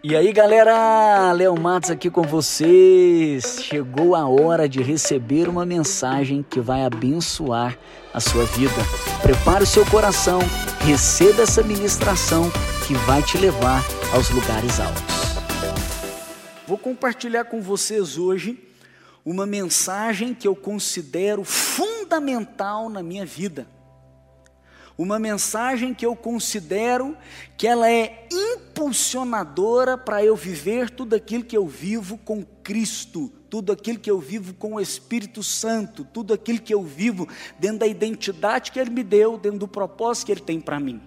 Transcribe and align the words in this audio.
E 0.00 0.14
aí 0.14 0.32
galera, 0.32 1.32
Léo 1.32 1.58
Matos 1.58 1.90
aqui 1.90 2.08
com 2.08 2.22
vocês. 2.22 3.64
Chegou 3.64 4.14
a 4.14 4.28
hora 4.28 4.68
de 4.68 4.80
receber 4.80 5.48
uma 5.48 5.66
mensagem 5.66 6.44
que 6.48 6.60
vai 6.60 6.84
abençoar 6.84 7.76
a 8.14 8.20
sua 8.20 8.44
vida. 8.44 8.76
Prepare 9.20 9.64
o 9.64 9.66
seu 9.66 9.84
coração, 9.86 10.38
receba 10.86 11.42
essa 11.42 11.64
ministração 11.64 12.48
que 12.86 12.94
vai 12.94 13.24
te 13.24 13.36
levar 13.38 13.84
aos 14.14 14.30
lugares 14.30 14.78
altos. 14.78 15.02
Vou 16.64 16.78
compartilhar 16.78 17.46
com 17.46 17.60
vocês 17.60 18.16
hoje 18.16 18.56
uma 19.24 19.46
mensagem 19.46 20.32
que 20.32 20.46
eu 20.46 20.54
considero 20.54 21.42
fundamental 21.42 22.88
na 22.88 23.02
minha 23.02 23.26
vida 23.26 23.66
uma 24.98 25.16
mensagem 25.20 25.94
que 25.94 26.04
eu 26.04 26.16
considero 26.16 27.16
que 27.56 27.68
ela 27.68 27.88
é 27.88 28.26
impulsionadora 28.32 29.96
para 29.96 30.24
eu 30.24 30.34
viver 30.34 30.90
tudo 30.90 31.14
aquilo 31.14 31.44
que 31.44 31.56
eu 31.56 31.68
vivo 31.68 32.18
com 32.18 32.44
Cristo, 32.64 33.32
tudo 33.48 33.70
aquilo 33.70 34.00
que 34.00 34.10
eu 34.10 34.18
vivo 34.18 34.54
com 34.54 34.74
o 34.74 34.80
Espírito 34.80 35.40
Santo, 35.40 36.04
tudo 36.12 36.34
aquilo 36.34 36.58
que 36.58 36.74
eu 36.74 36.82
vivo 36.82 37.28
dentro 37.60 37.78
da 37.78 37.86
identidade 37.86 38.72
que 38.72 38.80
Ele 38.80 38.90
me 38.90 39.04
deu, 39.04 39.38
dentro 39.38 39.60
do 39.60 39.68
propósito 39.68 40.26
que 40.26 40.32
Ele 40.32 40.40
tem 40.40 40.60
para 40.60 40.80
mim. 40.80 41.00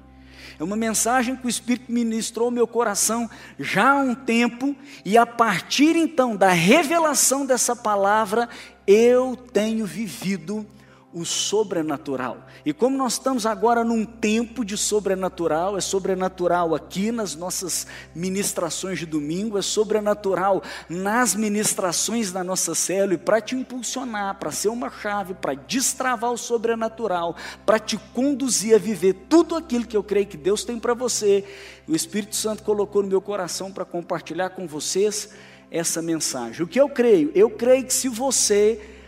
É 0.58 0.64
uma 0.64 0.78
mensagem 0.78 1.36
que 1.36 1.46
o 1.46 1.50
Espírito 1.50 1.92
ministrou 1.92 2.46
ao 2.46 2.52
meu 2.52 2.68
coração 2.68 3.30
já 3.60 3.92
há 3.92 3.98
um 3.98 4.16
tempo, 4.16 4.74
e 5.04 5.18
a 5.18 5.26
partir 5.26 5.98
então 5.98 6.36
da 6.38 6.52
revelação 6.52 7.46
dessa 7.46 7.76
palavra, 7.76 8.48
eu 8.88 9.36
tenho 9.36 9.86
vivido 9.86 10.66
o 11.14 11.26
sobrenatural. 11.26 12.46
E 12.66 12.72
como 12.72 12.98
nós 12.98 13.14
estamos 13.14 13.46
agora 13.46 13.84
num 13.84 14.06
tempo 14.06 14.64
de 14.64 14.78
sobrenatural, 14.78 15.78
é 15.78 15.82
sobrenatural 15.82 16.74
aqui 16.74 17.12
nas 17.12 17.36
nossas 17.36 17.86
ministrações 18.16 19.00
de 19.00 19.06
domingo, 19.06 19.58
é 19.58 19.62
sobrenatural 19.62 20.64
nas 20.88 21.36
ministrações 21.36 22.32
da 22.32 22.44
nossa 22.44 22.74
célula, 22.74 23.16
e 23.16 23.18
para 23.18 23.42
te 23.42 23.56
impulsionar, 23.56 24.40
para 24.40 24.52
ser 24.52 24.70
uma 24.70 24.90
chave, 24.90 25.34
para 25.34 25.54
destravar 25.54 26.32
o 26.32 26.38
sobrenatural, 26.38 27.36
para 27.66 27.78
te 27.78 27.98
conduzir 28.14 28.76
a 28.76 28.80
viver 28.80 29.14
tudo 29.28 29.56
aquilo 29.56 29.86
que 29.86 29.98
eu 29.98 30.04
creio 30.04 30.28
que 30.28 30.38
Deus 30.38 30.64
tem 30.64 30.80
para 30.80 30.94
você, 30.94 31.44
o 31.88 31.96
Espírito 31.96 32.36
Santo 32.36 32.64
colocou 32.64 33.04
no 33.04 33.10
meu 33.10 33.22
coração 33.22 33.72
para 33.72 33.84
compartilhar 33.84 34.52
com 34.52 34.66
vocês 34.66 35.30
essa 35.70 36.02
mensagem. 36.02 36.64
O 36.64 36.68
que 36.68 36.80
eu 36.80 36.88
creio? 36.90 37.32
Eu 37.36 37.50
creio 37.50 37.84
que 37.86 37.94
se 37.94 38.08
você 38.08 39.01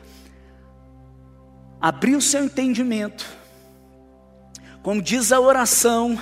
abrir 1.83 2.15
o 2.15 2.21
seu 2.21 2.45
entendimento, 2.45 3.27
como 4.81 5.01
diz 5.01 5.33
a 5.33 5.39
oração 5.41 6.17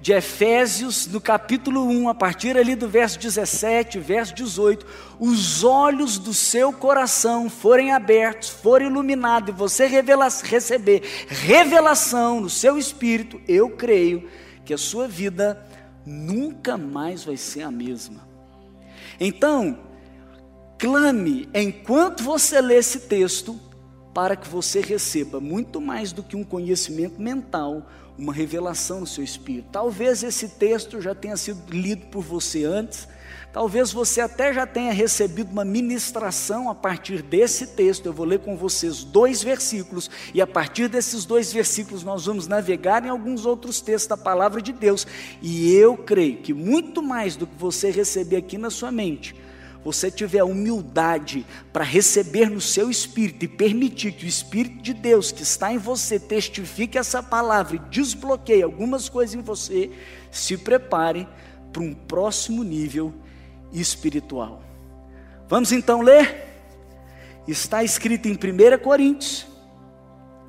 de 0.00 0.14
Efésios, 0.14 1.06
no 1.06 1.20
capítulo 1.20 1.84
1, 1.84 2.08
a 2.08 2.14
partir 2.14 2.56
ali 2.56 2.74
do 2.74 2.88
verso 2.88 3.18
17, 3.18 3.98
verso 3.98 4.34
18, 4.34 4.86
os 5.20 5.62
olhos 5.62 6.16
do 6.16 6.32
seu 6.32 6.72
coração 6.72 7.50
forem 7.50 7.92
abertos, 7.92 8.48
forem 8.48 8.88
iluminados, 8.88 9.50
e 9.50 9.58
você 9.58 9.84
revela 9.84 10.26
receber 10.44 11.02
revelação 11.28 12.40
no 12.40 12.48
seu 12.48 12.78
espírito, 12.78 13.38
eu 13.46 13.68
creio 13.68 14.26
que 14.64 14.72
a 14.72 14.78
sua 14.78 15.06
vida 15.06 15.62
nunca 16.06 16.78
mais 16.78 17.24
vai 17.24 17.36
ser 17.36 17.60
a 17.60 17.70
mesma. 17.70 18.26
Então, 19.20 19.80
clame 20.78 21.46
enquanto 21.52 22.24
você 22.24 22.58
lê 22.62 22.76
esse 22.76 23.00
texto, 23.00 23.67
para 24.18 24.34
que 24.34 24.48
você 24.48 24.80
receba 24.80 25.38
muito 25.38 25.80
mais 25.80 26.10
do 26.10 26.24
que 26.24 26.34
um 26.34 26.42
conhecimento 26.42 27.22
mental, 27.22 27.86
uma 28.18 28.32
revelação 28.32 28.98
no 28.98 29.06
seu 29.06 29.22
espírito. 29.22 29.68
Talvez 29.70 30.24
esse 30.24 30.48
texto 30.48 31.00
já 31.00 31.14
tenha 31.14 31.36
sido 31.36 31.62
lido 31.70 32.06
por 32.06 32.24
você 32.24 32.64
antes, 32.64 33.06
talvez 33.52 33.92
você 33.92 34.20
até 34.20 34.52
já 34.52 34.66
tenha 34.66 34.92
recebido 34.92 35.52
uma 35.52 35.64
ministração 35.64 36.68
a 36.68 36.74
partir 36.74 37.22
desse 37.22 37.68
texto. 37.68 38.06
Eu 38.06 38.12
vou 38.12 38.26
ler 38.26 38.40
com 38.40 38.56
vocês 38.56 39.04
dois 39.04 39.40
versículos, 39.40 40.10
e 40.34 40.42
a 40.42 40.46
partir 40.48 40.88
desses 40.88 41.24
dois 41.24 41.52
versículos 41.52 42.02
nós 42.02 42.26
vamos 42.26 42.48
navegar 42.48 43.06
em 43.06 43.10
alguns 43.10 43.46
outros 43.46 43.80
textos 43.80 44.08
da 44.08 44.16
palavra 44.16 44.60
de 44.60 44.72
Deus. 44.72 45.06
E 45.40 45.72
eu 45.72 45.96
creio 45.96 46.38
que 46.38 46.52
muito 46.52 47.00
mais 47.00 47.36
do 47.36 47.46
que 47.46 47.54
você 47.56 47.88
receber 47.92 48.38
aqui 48.38 48.58
na 48.58 48.68
sua 48.68 48.90
mente, 48.90 49.36
você 49.88 50.10
tiver 50.10 50.44
humildade 50.44 51.46
para 51.72 51.82
receber 51.82 52.50
no 52.50 52.60
seu 52.60 52.90
espírito 52.90 53.46
e 53.46 53.48
permitir 53.48 54.12
que 54.12 54.26
o 54.26 54.28
Espírito 54.28 54.82
de 54.82 54.92
Deus 54.92 55.32
que 55.32 55.42
está 55.42 55.72
em 55.72 55.78
você 55.78 56.20
testifique 56.20 56.98
essa 56.98 57.22
palavra 57.22 57.76
e 57.76 57.78
desbloqueie 57.90 58.62
algumas 58.62 59.08
coisas 59.08 59.34
em 59.34 59.40
você, 59.40 59.90
se 60.30 60.58
prepare 60.58 61.26
para 61.72 61.82
um 61.82 61.94
próximo 61.94 62.62
nível 62.62 63.14
espiritual. 63.72 64.62
Vamos 65.48 65.72
então 65.72 66.02
ler? 66.02 66.46
Está 67.46 67.82
escrito 67.82 68.28
em 68.28 68.34
1 68.34 68.78
Coríntios, 68.82 69.46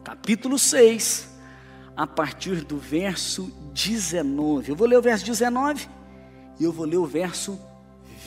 capítulo 0.04 0.60
6, 0.60 1.30
a 1.96 2.06
partir 2.06 2.66
do 2.66 2.78
verso 2.78 3.50
19. 3.74 4.72
Eu 4.72 4.76
vou 4.76 4.86
ler 4.86 4.98
o 4.98 5.02
verso 5.02 5.24
19 5.24 5.88
e 6.60 6.66
eu 6.66 6.74
vou 6.74 6.86
ler 6.86 6.98
o 6.98 7.06
verso 7.06 7.58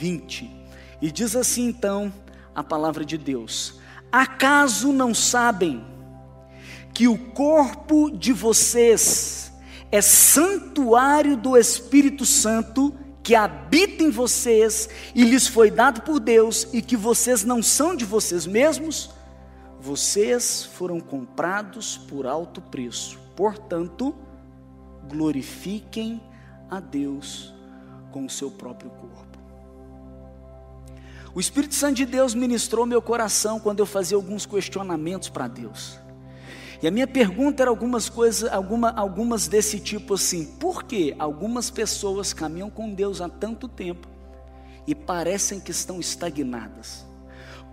20. 0.01 0.62
E 1.03 1.11
diz 1.11 1.35
assim 1.35 1.67
então 1.67 2.13
a 2.55 2.63
palavra 2.63 3.05
de 3.05 3.19
Deus: 3.19 3.81
Acaso 4.11 4.93
não 4.93 5.13
sabem 5.13 5.85
que 6.95 7.09
o 7.09 7.19
corpo 7.19 8.09
de 8.09 8.33
vocês 8.33 9.53
é 9.91 10.01
santuário 10.01 11.37
do 11.37 11.57
Espírito 11.57 12.25
Santo 12.25 12.95
que 13.23 13.35
habita 13.35 14.03
em 14.03 14.11
vocês 14.11 14.89
e 15.15 15.25
lhes 15.25 15.47
foi 15.47 15.71
dado 15.71 16.03
por 16.03 16.21
Deus 16.21 16.69
e 16.73 16.81
que 16.81 16.97
vocês 16.97 17.45
não 17.45 17.63
são 17.63 17.97
de 17.97 18.05
vocês 18.05 18.47
mesmos? 18.47 19.11
Vocês 19.81 20.65
foram 20.65 21.01
comprados 21.01 21.99
por 21.99 22.27
alto 22.27 22.61
preço. 22.61 23.19
Portanto, 23.35 24.15
glorifiquem 25.09 26.23
a 26.71 26.79
Deus 26.79 27.53
com 28.13 28.25
o 28.25 28.31
seu 28.31 28.51
próprio 28.51 28.91
corpo. 28.91 29.22
O 31.35 31.41
Espírito 31.41 31.75
Santo 31.75 31.97
de 31.97 32.05
Deus 32.05 32.35
ministrou 32.35 32.85
meu 32.85 33.01
coração 33.01 33.59
quando 33.59 33.81
eu 33.81 33.87
fazia 33.87 34.17
alguns 34.17 34.45
questionamentos 34.45 35.31
para 35.31 35.49
Deus. 35.49 35.99
E 36.83 36.87
a 36.87 36.91
minha 36.91 37.07
pergunta 37.07 37.63
era 37.63 37.71
algumas 37.71 38.09
coisas, 38.09 38.53
alguma, 38.53 38.91
algumas 38.91 39.49
desse 39.49 39.81
tipo 39.81 40.15
assim: 40.15 40.45
por 40.45 40.85
que 40.85 41.15
algumas 41.19 41.71
pessoas 41.71 42.35
caminham 42.35 42.69
com 42.69 42.93
Deus 42.93 43.23
há 43.23 43.31
tanto 43.31 43.67
tempo 43.67 44.09
e 44.87 44.95
parecem 44.95 45.59
que 45.59 45.71
estão 45.71 45.99
estagnadas? 45.99 47.07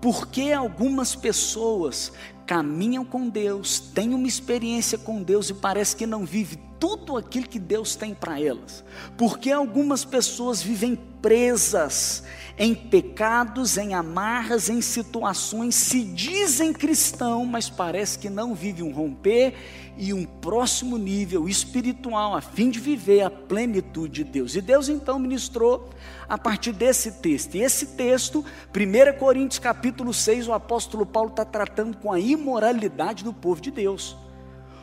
Por 0.01 0.27
que 0.27 0.53
algumas 0.53 1.13
pessoas 1.13 2.13
caminham 2.45 3.03
com 3.03 3.27
Deus, 3.27 3.79
têm 3.79 4.13
uma 4.13 4.27
experiência 4.27 4.97
com 4.97 5.21
Deus 5.21 5.49
e 5.49 5.53
parece 5.53 5.97
que 5.97 6.05
não 6.05 6.25
vive 6.25 6.57
tudo 6.79 7.17
aquilo 7.17 7.49
que 7.49 7.59
Deus 7.59 7.97
tem 7.97 8.13
para 8.13 8.39
elas? 8.39 8.85
Por 9.17 9.37
que 9.37 9.51
algumas 9.51 10.05
pessoas 10.05 10.61
vivem 10.61 10.97
presas 11.21 12.23
em 12.57 12.75
pecados, 12.75 13.77
em 13.77 13.93
amarras, 13.93 14.69
em 14.69 14.81
situações, 14.81 15.75
se 15.75 16.03
dizem 16.03 16.73
cristão, 16.73 17.45
mas 17.45 17.69
parece 17.69 18.19
que 18.19 18.29
não 18.29 18.53
vive 18.53 18.83
um 18.83 18.91
romper 18.91 19.53
e 19.97 20.13
um 20.13 20.25
próximo 20.25 20.97
nível 20.97 21.47
espiritual 21.47 22.35
a 22.35 22.41
fim 22.41 22.69
de 22.69 22.79
viver 22.79 23.21
a 23.21 23.29
plenitude 23.29 24.23
de 24.23 24.29
Deus. 24.29 24.55
E 24.55 24.61
Deus 24.61 24.89
então 24.89 25.17
ministrou 25.17 25.89
a 26.27 26.37
partir 26.37 26.73
desse 26.73 27.13
texto. 27.13 27.55
E 27.55 27.61
esse 27.61 27.85
texto, 27.87 28.43
1 28.75 29.17
Coríntios 29.17 29.59
capítulo 29.59 30.13
6, 30.13 30.49
o 30.49 30.53
apóstolo 30.53 31.05
Paulo 31.05 31.29
está 31.29 31.45
tratando 31.45 31.95
com 31.97 32.11
a 32.11 32.19
imoralidade 32.19 33.23
do 33.23 33.33
povo 33.33 33.61
de 33.61 33.71
Deus 33.71 34.17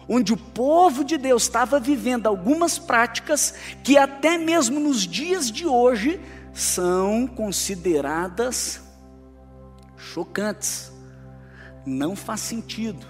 onde 0.09 0.33
o 0.33 0.37
povo 0.37 1.05
de 1.05 1.17
Deus 1.17 1.45
estava 1.45 1.81
vivendo 1.81 2.27
algumas 2.27 2.79
práticas 2.79 3.55
que 3.83 3.99
até 3.99 4.39
mesmo 4.39 4.79
nos 4.79 5.01
dias 5.03 5.51
de 5.51 5.67
hoje 5.67 6.21
são 6.53 7.27
consideradas 7.27 8.83
chocantes. 9.97 10.93
Não 11.85 12.17
faz 12.17 12.41
sentido 12.41 13.07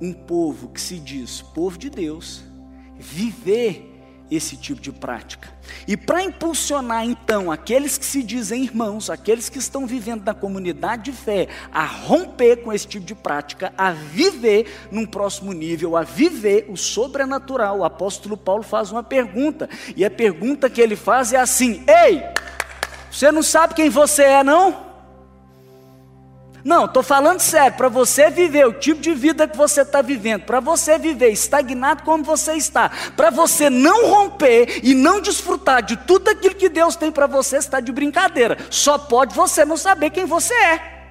um 0.00 0.12
povo 0.12 0.68
que 0.68 0.80
se 0.80 0.98
diz 0.98 1.42
povo 1.42 1.78
de 1.78 1.90
Deus 1.90 2.42
viver 2.98 3.87
esse 4.30 4.56
tipo 4.56 4.80
de 4.80 4.92
prática. 4.92 5.48
E 5.86 5.96
para 5.96 6.22
impulsionar 6.22 7.04
então 7.04 7.50
aqueles 7.50 7.98
que 7.98 8.04
se 8.04 8.22
dizem 8.22 8.64
irmãos, 8.64 9.10
aqueles 9.10 9.48
que 9.48 9.58
estão 9.58 9.86
vivendo 9.86 10.24
na 10.24 10.34
comunidade 10.34 11.04
de 11.04 11.12
fé, 11.12 11.48
a 11.72 11.84
romper 11.84 12.56
com 12.58 12.72
esse 12.72 12.86
tipo 12.86 13.04
de 13.04 13.14
prática, 13.14 13.72
a 13.76 13.92
viver 13.92 14.66
num 14.90 15.06
próximo 15.06 15.52
nível, 15.52 15.96
a 15.96 16.02
viver 16.02 16.66
o 16.68 16.76
sobrenatural, 16.76 17.78
o 17.78 17.84
apóstolo 17.84 18.36
Paulo 18.36 18.62
faz 18.62 18.90
uma 18.90 19.02
pergunta, 19.02 19.68
e 19.96 20.04
a 20.04 20.10
pergunta 20.10 20.70
que 20.70 20.80
ele 20.80 20.96
faz 20.96 21.32
é 21.32 21.38
assim: 21.38 21.84
Ei, 21.86 22.22
você 23.10 23.30
não 23.30 23.42
sabe 23.42 23.74
quem 23.74 23.88
você 23.88 24.22
é, 24.22 24.44
não? 24.44 24.87
Não, 26.68 26.84
estou 26.84 27.02
falando 27.02 27.40
sério, 27.40 27.78
para 27.78 27.88
você 27.88 28.28
viver 28.28 28.66
o 28.66 28.74
tipo 28.74 29.00
de 29.00 29.14
vida 29.14 29.48
que 29.48 29.56
você 29.56 29.80
está 29.80 30.02
vivendo, 30.02 30.42
para 30.42 30.60
você 30.60 30.98
viver 30.98 31.30
estagnado 31.30 32.02
como 32.02 32.22
você 32.22 32.56
está, 32.56 32.90
para 33.16 33.30
você 33.30 33.70
não 33.70 34.06
romper 34.10 34.80
e 34.82 34.94
não 34.94 35.18
desfrutar 35.18 35.82
de 35.82 35.96
tudo 35.96 36.28
aquilo 36.28 36.54
que 36.54 36.68
Deus 36.68 36.94
tem 36.94 37.10
para 37.10 37.26
você, 37.26 37.56
está 37.56 37.80
de 37.80 37.90
brincadeira. 37.90 38.58
Só 38.68 38.98
pode 38.98 39.34
você 39.34 39.64
não 39.64 39.78
saber 39.78 40.10
quem 40.10 40.26
você 40.26 40.52
é. 40.52 41.06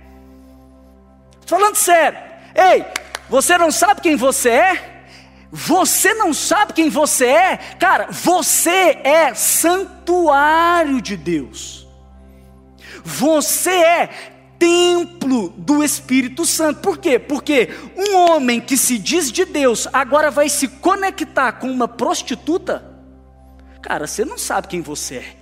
Falando 1.48 1.75
sério, 1.75 2.19
ei, 2.54 2.86
você 3.27 3.57
não 3.57 3.71
sabe 3.71 4.01
quem 4.01 4.15
você 4.15 4.50
é? 4.50 5.04
Você 5.51 6.13
não 6.13 6.36
sabe 6.36 6.74
quem 6.74 6.88
você 6.88 7.25
é? 7.25 7.57
Cara, 7.80 8.09
você 8.12 9.00
é 9.04 9.33
santuário 9.33 11.01
de 11.01 11.18
Deus. 11.18 11.88
Você 13.04 13.71
é 13.71 14.37
templo 14.59 15.50
do 15.57 15.83
Espírito 15.83 16.45
Santo. 16.45 16.81
Por 16.81 16.98
quê? 16.98 17.19
Porque 17.19 17.69
um 17.95 18.15
homem 18.15 18.59
que 18.59 18.77
se 18.77 18.98
diz 18.98 19.31
de 19.31 19.45
Deus 19.45 19.88
agora 19.94 20.31
vai 20.31 20.50
se 20.50 20.68
conectar 20.68 21.54
com 21.54 21.69
uma 21.69 21.88
prostituta. 21.88 22.83
Cara, 23.81 24.07
você 24.07 24.25
não 24.25 24.38
sabe 24.38 24.68
quem 24.68 24.81
você 24.81 25.15
é. 25.15 25.36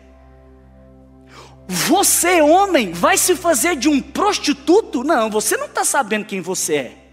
Você, 1.67 2.41
homem, 2.41 2.91
vai 2.91 3.17
se 3.17 3.35
fazer 3.35 3.75
de 3.75 3.89
um 3.89 3.99
prostituto? 3.99 5.03
Não, 5.03 5.29
você 5.29 5.57
não 5.57 5.65
está 5.65 5.83
sabendo 5.83 6.25
quem 6.25 6.39
você 6.39 6.75
é. 6.75 7.04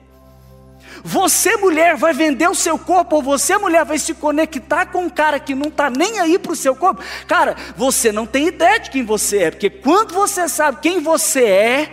Você, 1.05 1.57
mulher, 1.57 1.97
vai 1.97 2.13
vender 2.13 2.49
o 2.49 2.55
seu 2.55 2.79
corpo, 2.79 3.17
ou 3.17 3.23
você, 3.23 3.57
mulher, 3.59 3.85
vai 3.85 3.99
se 3.99 4.15
conectar 4.15 4.87
com 4.87 5.05
um 5.05 5.11
cara 5.11 5.41
que 5.41 5.55
não 5.55 5.69
está 5.69 5.91
nem 5.91 6.21
aí 6.21 6.39
para 6.39 6.53
o 6.53 6.57
seu 6.57 6.77
corpo. 6.77 7.03
Cara, 7.27 7.57
você 7.77 8.13
não 8.13 8.25
tem 8.25 8.47
ideia 8.47 8.79
de 8.79 8.91
quem 8.91 9.05
você 9.05 9.39
é, 9.39 9.51
porque 9.51 9.69
quando 9.69 10.15
você 10.15 10.49
sabe 10.49 10.81
quem 10.81 11.01
você 11.01 11.45
é, 11.45 11.93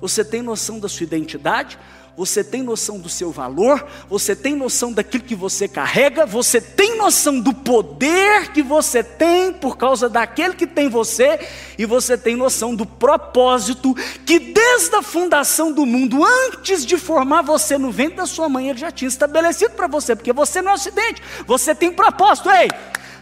você 0.00 0.24
tem 0.24 0.40
noção 0.42 0.78
da 0.78 0.88
sua 0.88 1.04
identidade, 1.04 1.78
você 2.16 2.42
tem 2.42 2.62
noção 2.62 2.98
do 2.98 3.10
seu 3.10 3.30
valor, 3.30 3.86
você 4.08 4.34
tem 4.34 4.56
noção 4.56 4.90
daquilo 4.90 5.22
que 5.22 5.34
você 5.34 5.68
carrega, 5.68 6.24
você 6.24 6.60
tem 6.60 6.96
noção 6.96 7.38
do 7.38 7.52
poder 7.52 8.52
que 8.52 8.62
você 8.62 9.04
tem 9.04 9.52
por 9.52 9.76
causa 9.76 10.08
daquele 10.08 10.54
que 10.54 10.66
tem 10.66 10.88
você, 10.88 11.38
e 11.76 11.84
você 11.84 12.16
tem 12.16 12.34
noção 12.34 12.74
do 12.74 12.86
propósito 12.86 13.94
que 14.24 14.38
desde 14.38 14.96
a 14.96 15.02
fundação 15.02 15.70
do 15.70 15.84
mundo, 15.84 16.24
antes 16.24 16.86
de 16.86 16.96
formar 16.96 17.42
você 17.42 17.76
no 17.76 17.90
ventre 17.90 18.16
da 18.16 18.26
sua 18.26 18.48
mãe, 18.48 18.70
ele 18.70 18.78
já 18.78 18.90
tinha 18.90 19.08
estabelecido 19.08 19.74
para 19.74 19.86
você, 19.86 20.16
porque 20.16 20.32
você 20.32 20.62
não 20.62 20.70
é 20.70 20.72
um 20.72 20.76
acidente, 20.76 21.22
você 21.46 21.74
tem 21.74 21.92
propósito, 21.92 22.50
ei, 22.50 22.70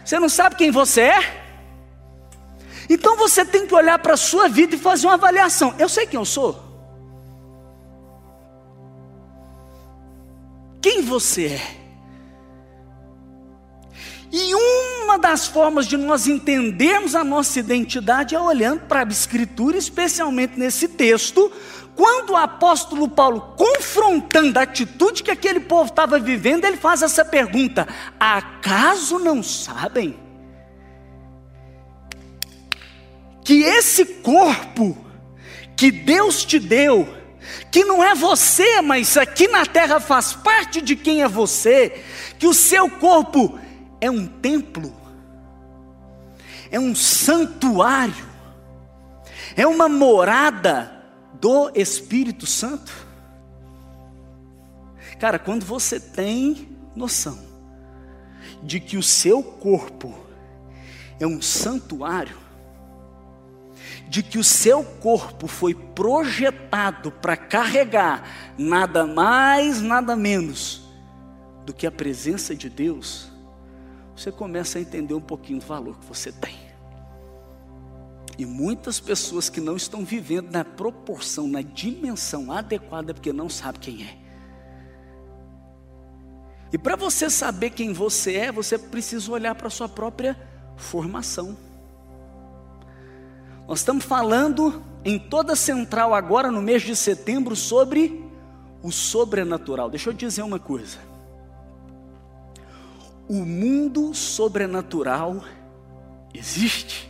você 0.05 0.17
não 0.19 0.29
sabe 0.29 0.55
quem 0.55 0.71
você 0.71 1.01
é? 1.01 1.41
Então 2.89 3.17
você 3.17 3.43
tem 3.43 3.67
que 3.67 3.75
olhar 3.75 3.99
para 3.99 4.13
a 4.13 4.17
sua 4.17 4.47
vida 4.47 4.75
e 4.75 4.77
fazer 4.77 5.07
uma 5.07 5.15
avaliação. 5.15 5.73
Eu 5.79 5.89
sei 5.89 6.05
quem 6.05 6.19
eu 6.19 6.25
sou. 6.25 6.64
Quem 10.85 11.01
você 11.01 11.47
é. 11.47 11.77
E 14.31 14.53
uma 14.53 15.17
das 15.17 15.47
formas 15.47 15.87
de 15.87 15.97
nós 15.97 16.27
entendermos 16.27 17.15
a 17.15 17.23
nossa 17.23 17.59
identidade 17.59 18.35
é 18.35 18.39
olhando 18.39 18.81
para 18.81 18.99
a 18.99 19.07
Escritura, 19.11 19.77
especialmente 19.77 20.59
nesse 20.59 20.87
texto, 20.87 21.51
quando 21.95 22.33
o 22.33 22.37
apóstolo 22.37 23.09
Paulo, 23.09 23.55
confrontando 23.57 24.59
a 24.59 24.61
atitude 24.61 25.23
que 25.23 25.31
aquele 25.31 25.61
povo 25.61 25.89
estava 25.89 26.19
vivendo, 26.19 26.65
ele 26.65 26.77
faz 26.77 27.01
essa 27.01 27.25
pergunta: 27.25 27.87
acaso 28.19 29.17
não 29.17 29.41
sabem 29.41 30.15
que 33.43 33.63
esse 33.63 34.05
corpo 34.05 34.95
que 35.75 35.89
Deus 35.89 36.45
te 36.45 36.59
deu, 36.59 37.24
que 37.71 37.83
não 37.83 38.03
é 38.03 38.15
você, 38.15 38.81
mas 38.81 39.17
aqui 39.17 39.47
na 39.47 39.65
terra 39.65 39.99
faz 39.99 40.33
parte 40.33 40.81
de 40.81 40.95
quem 40.95 41.21
é 41.21 41.27
você, 41.27 42.03
que 42.39 42.47
o 42.47 42.53
seu 42.53 42.89
corpo 42.89 43.59
é 43.99 44.09
um 44.09 44.25
templo, 44.27 44.95
é 46.71 46.79
um 46.79 46.95
santuário, 46.95 48.25
é 49.55 49.65
uma 49.65 49.87
morada 49.87 51.03
do 51.33 51.71
Espírito 51.75 52.45
Santo. 52.45 52.91
Cara, 55.19 55.39
quando 55.39 55.65
você 55.65 55.99
tem 55.99 56.69
noção 56.95 57.39
de 58.61 58.79
que 58.79 58.97
o 58.97 59.03
seu 59.03 59.41
corpo 59.41 60.13
é 61.19 61.25
um 61.25 61.41
santuário, 61.41 62.44
de 64.07 64.21
que 64.21 64.37
o 64.37 64.43
seu 64.43 64.83
corpo 64.83 65.47
foi 65.47 65.73
projetado 65.73 67.11
para 67.11 67.35
carregar 67.35 68.23
nada 68.57 69.05
mais, 69.05 69.81
nada 69.81 70.15
menos 70.15 70.83
do 71.65 71.73
que 71.73 71.87
a 71.87 71.91
presença 71.91 72.55
de 72.55 72.69
Deus, 72.69 73.31
você 74.15 74.31
começa 74.31 74.77
a 74.77 74.81
entender 74.81 75.13
um 75.13 75.21
pouquinho 75.21 75.59
do 75.59 75.65
valor 75.65 75.97
que 75.99 76.05
você 76.05 76.31
tem. 76.31 76.55
E 78.37 78.45
muitas 78.45 78.99
pessoas 78.99 79.49
que 79.49 79.61
não 79.61 79.75
estão 79.75 80.03
vivendo 80.03 80.51
na 80.51 80.63
proporção, 80.63 81.47
na 81.47 81.61
dimensão 81.61 82.51
adequada, 82.51 83.13
porque 83.13 83.31
não 83.33 83.49
sabem 83.49 83.81
quem 83.81 84.03
é. 84.03 84.17
E 86.71 86.77
para 86.77 86.95
você 86.95 87.29
saber 87.29 87.69
quem 87.69 87.93
você 87.93 88.35
é, 88.35 88.51
você 88.51 88.77
precisa 88.77 89.31
olhar 89.31 89.55
para 89.55 89.67
a 89.67 89.71
sua 89.71 89.87
própria 89.87 90.37
formação. 90.75 91.57
Nós 93.67 93.79
estamos 93.79 94.05
falando 94.05 94.83
em 95.03 95.17
toda 95.17 95.53
a 95.53 95.55
central 95.55 96.13
agora 96.13 96.51
no 96.51 96.61
mês 96.61 96.83
de 96.83 96.95
setembro 96.95 97.55
sobre 97.55 98.23
o 98.83 98.91
sobrenatural. 98.91 99.89
Deixa 99.89 100.09
eu 100.09 100.13
dizer 100.13 100.43
uma 100.43 100.59
coisa. 100.59 100.97
O 103.27 103.43
mundo 103.43 104.13
sobrenatural 104.13 105.43
existe. 106.31 107.09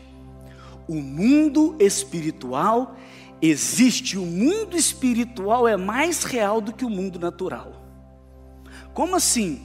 O 0.88 0.96
mundo 0.96 1.76
espiritual 1.78 2.96
existe. 3.42 4.18
O 4.18 4.26
mundo 4.26 4.78
espiritual 4.78 5.68
é 5.68 5.76
mais 5.76 6.24
real 6.24 6.62
do 6.62 6.72
que 6.72 6.86
o 6.86 6.90
mundo 6.90 7.20
natural. 7.20 7.82
Como 8.94 9.18
assim? 9.18 9.62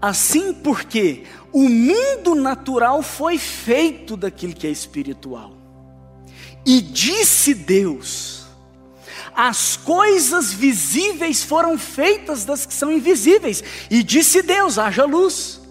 Assim 0.00 0.54
porque 0.54 1.24
o 1.52 1.68
mundo 1.68 2.36
natural 2.36 3.02
foi 3.02 3.38
feito 3.38 4.16
daquilo 4.16 4.54
que 4.54 4.68
é 4.68 4.70
espiritual. 4.70 5.57
E 6.68 6.82
disse 6.82 7.54
Deus: 7.54 8.44
as 9.34 9.78
coisas 9.78 10.52
visíveis 10.52 11.42
foram 11.42 11.78
feitas 11.78 12.44
das 12.44 12.66
que 12.66 12.74
são 12.74 12.92
invisíveis. 12.92 13.64
E 13.90 14.02
disse 14.02 14.42
Deus: 14.42 14.78
haja 14.78 15.06
luz. 15.06 15.62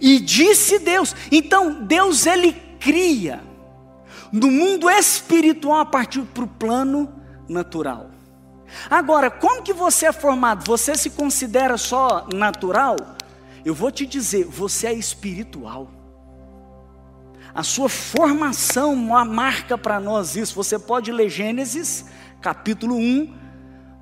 E 0.00 0.18
disse 0.18 0.80
Deus, 0.80 1.14
então 1.30 1.84
Deus 1.84 2.26
ele 2.26 2.52
cria 2.80 3.44
no 4.32 4.50
mundo 4.50 4.90
espiritual 4.90 5.78
a 5.78 5.86
partir 5.86 6.22
para 6.22 6.42
o 6.42 6.48
plano 6.48 7.08
natural. 7.48 8.10
Agora, 8.90 9.30
como 9.30 9.62
que 9.62 9.72
você 9.72 10.06
é 10.06 10.12
formado? 10.12 10.66
Você 10.66 10.96
se 10.96 11.10
considera 11.10 11.78
só 11.78 12.26
natural? 12.34 12.96
Eu 13.64 13.72
vou 13.72 13.92
te 13.92 14.04
dizer, 14.04 14.46
você 14.46 14.88
é 14.88 14.92
espiritual. 14.94 15.95
A 17.56 17.62
sua 17.62 17.88
formação 17.88 18.94
marca 18.94 19.78
para 19.78 19.98
nós 19.98 20.36
isso. 20.36 20.54
Você 20.56 20.78
pode 20.78 21.10
ler 21.10 21.30
Gênesis, 21.30 22.04
capítulo 22.38 22.94
1, 22.96 23.32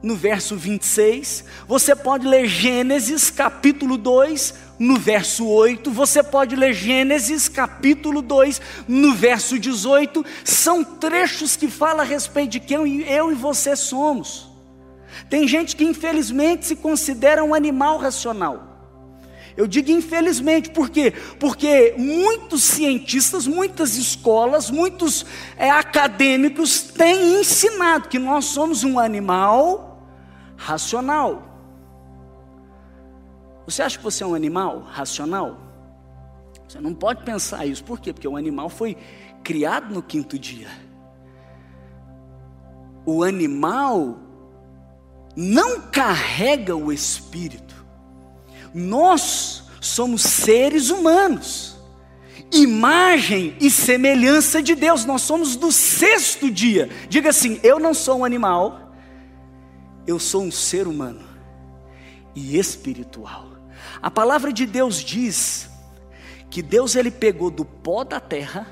no 0.02 0.16
verso 0.16 0.56
26. 0.56 1.44
Você 1.68 1.94
pode 1.94 2.26
ler 2.26 2.48
Gênesis, 2.48 3.30
capítulo 3.30 3.96
2, 3.96 4.54
no 4.76 4.98
verso 4.98 5.46
8. 5.46 5.88
Você 5.92 6.20
pode 6.20 6.56
ler 6.56 6.72
Gênesis, 6.72 7.48
capítulo 7.48 8.22
2, 8.22 8.60
no 8.88 9.14
verso 9.14 9.56
18. 9.56 10.26
São 10.42 10.82
trechos 10.82 11.54
que 11.54 11.68
falam 11.68 12.00
a 12.00 12.04
respeito 12.04 12.50
de 12.50 12.58
quem 12.58 13.02
eu 13.02 13.30
e 13.30 13.36
você 13.36 13.76
somos. 13.76 14.50
Tem 15.30 15.46
gente 15.46 15.76
que 15.76 15.84
infelizmente 15.84 16.66
se 16.66 16.74
considera 16.74 17.44
um 17.44 17.54
animal 17.54 17.98
racional. 17.98 18.73
Eu 19.56 19.66
digo 19.68 19.90
infelizmente, 19.90 20.70
por 20.70 20.90
quê? 20.90 21.12
Porque 21.38 21.94
muitos 21.96 22.62
cientistas, 22.62 23.46
muitas 23.46 23.96
escolas, 23.96 24.70
muitos 24.70 25.24
é, 25.56 25.70
acadêmicos 25.70 26.82
têm 26.82 27.40
ensinado 27.40 28.08
que 28.08 28.18
nós 28.18 28.46
somos 28.46 28.82
um 28.82 28.98
animal 28.98 30.02
racional. 30.56 31.54
Você 33.66 33.82
acha 33.82 33.96
que 33.96 34.04
você 34.04 34.24
é 34.24 34.26
um 34.26 34.34
animal 34.34 34.80
racional? 34.80 35.58
Você 36.66 36.80
não 36.80 36.92
pode 36.92 37.22
pensar 37.22 37.64
isso, 37.64 37.84
por 37.84 38.00
quê? 38.00 38.12
Porque 38.12 38.26
o 38.26 38.36
animal 38.36 38.68
foi 38.68 38.96
criado 39.44 39.94
no 39.94 40.02
quinto 40.02 40.38
dia. 40.38 40.68
O 43.06 43.22
animal 43.22 44.18
não 45.36 45.80
carrega 45.82 46.74
o 46.74 46.92
espírito. 46.92 47.73
Nós 48.74 49.62
somos 49.80 50.22
seres 50.22 50.90
humanos. 50.90 51.72
imagem 52.52 53.56
e 53.60 53.70
semelhança 53.70 54.62
de 54.62 54.74
Deus. 54.74 55.04
Nós 55.04 55.22
somos 55.22 55.56
do 55.56 55.72
sexto 55.72 56.50
dia. 56.50 56.88
Diga 57.08 57.30
assim: 57.30 57.58
eu 57.62 57.78
não 57.78 57.94
sou 57.94 58.18
um 58.18 58.24
animal, 58.24 58.94
eu 60.06 60.18
sou 60.18 60.42
um 60.42 60.50
ser 60.50 60.86
humano 60.86 61.22
e 62.34 62.58
espiritual. 62.58 63.48
A 64.00 64.10
palavra 64.10 64.52
de 64.52 64.66
Deus 64.66 64.96
diz 64.96 65.68
que 66.50 66.62
Deus 66.62 66.94
ele 66.94 67.10
pegou 67.10 67.50
do 67.50 67.64
pó 67.64 68.04
da 68.04 68.20
terra 68.20 68.66